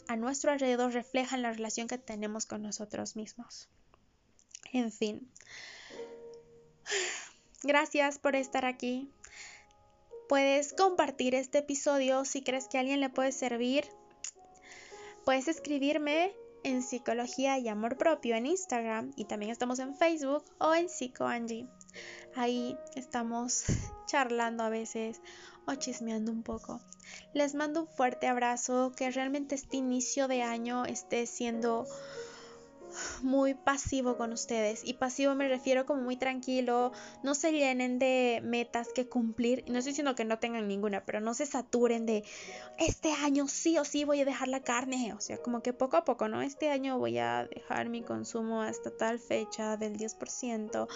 a 0.08 0.15
nuestro 0.15 0.52
alrededor 0.52 0.94
reflejan 0.94 1.41
la 1.41 1.52
relación 1.52 1.88
que 1.88 1.98
tenemos 1.98 2.46
con 2.46 2.62
nosotros 2.62 3.15
mismos. 3.15 3.70
En 4.72 4.91
fin, 4.91 5.28
gracias 7.63 8.20
por 8.20 8.36
estar 8.36 8.65
aquí. 8.65 9.10
Puedes 10.30 10.74
compartir 10.74 11.34
este 11.34 11.58
episodio 11.58 12.24
si 12.24 12.44
crees 12.44 12.68
que 12.68 12.78
a 12.78 12.82
alguien 12.82 13.00
le 13.00 13.10
puede 13.10 13.32
servir. 13.32 13.89
Puedes 15.24 15.48
escribirme 15.48 16.36
en 16.63 16.84
Psicología 16.84 17.58
y 17.58 17.68
Amor 17.68 17.98
Propio 17.98 18.36
en 18.36 18.46
Instagram 18.46 19.12
y 19.15 19.26
también 19.26 19.52
estamos 19.52 19.80
en 19.80 19.96
Facebook 19.96 20.44
o 20.60 20.76
en 20.76 20.88
PsicoAngie. 20.88 21.68
Ahí 22.36 22.78
estamos 22.96 23.65
charlando 24.06 24.63
a 24.63 24.70
veces 24.70 25.20
o 25.67 25.75
chismeando 25.75 26.32
un 26.32 26.43
poco. 26.43 26.82
Les 27.34 27.56
mando 27.56 27.82
un 27.82 27.88
fuerte 27.88 28.28
abrazo, 28.28 28.93
que 28.95 29.10
realmente 29.12 29.56
este 29.56 29.78
inicio 29.78 30.28
de 30.28 30.41
año 30.41 30.86
esté 30.86 31.25
siendo 31.25 31.86
muy 33.21 33.54
pasivo 33.54 34.17
con 34.17 34.32
ustedes. 34.32 34.82
Y 34.84 34.93
pasivo 34.93 35.36
me 35.36 35.47
refiero 35.47 35.86
como 35.86 36.01
muy 36.01 36.17
tranquilo, 36.17 36.91
no 37.23 37.36
se 37.36 37.51
llenen 37.51 37.99
de 37.99 38.41
metas 38.43 38.89
que 38.93 39.08
cumplir. 39.08 39.63
No 39.67 39.80
estoy 39.80 39.91
diciendo 39.91 40.15
que 40.15 40.25
no 40.25 40.39
tengan 40.39 40.67
ninguna, 40.67 41.06
pero 41.06 41.19
no 41.19 41.34
se 41.34 41.45
saturen 41.45 42.06
de 42.06 42.23
este 42.78 43.12
año 43.12 43.47
sí 43.47 43.78
o 43.78 43.86
sí 43.86 44.04
voy 44.04 44.21
a 44.21 44.25
dejar 44.25 44.47
la 44.47 44.62
carne. 44.62 45.13
O 45.13 45.21
sea, 45.21 45.38
como 45.38 45.62
que 45.62 45.73
poco 45.73 45.97
a 45.97 46.06
poco, 46.06 46.28
¿no? 46.28 46.41
Este 46.41 46.69
año 46.69 46.97
voy 46.97 47.17
a 47.17 47.47
dejar 47.54 47.89
mi 47.89 48.01
consumo 48.01 48.62
hasta 48.62 48.95
tal 48.95 49.19
fecha 49.19 49.78
del 49.78 49.97
10% 49.97 50.88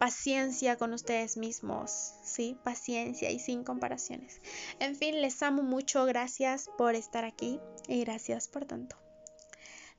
paciencia 0.00 0.78
con 0.78 0.94
ustedes 0.94 1.36
mismos, 1.36 2.14
¿sí? 2.24 2.56
Paciencia 2.64 3.30
y 3.30 3.38
sin 3.38 3.64
comparaciones. 3.64 4.40
En 4.78 4.96
fin, 4.96 5.20
les 5.20 5.42
amo 5.42 5.62
mucho, 5.62 6.06
gracias 6.06 6.70
por 6.78 6.94
estar 6.94 7.26
aquí 7.26 7.60
y 7.86 8.00
gracias 8.00 8.48
por 8.48 8.64
tanto. 8.64 8.96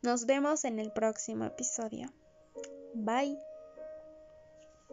Nos 0.01 0.25
vemos 0.25 0.65
en 0.65 0.79
el 0.79 0.91
próximo 0.91 1.45
episodio. 1.45 2.11
Bye. 2.95 3.50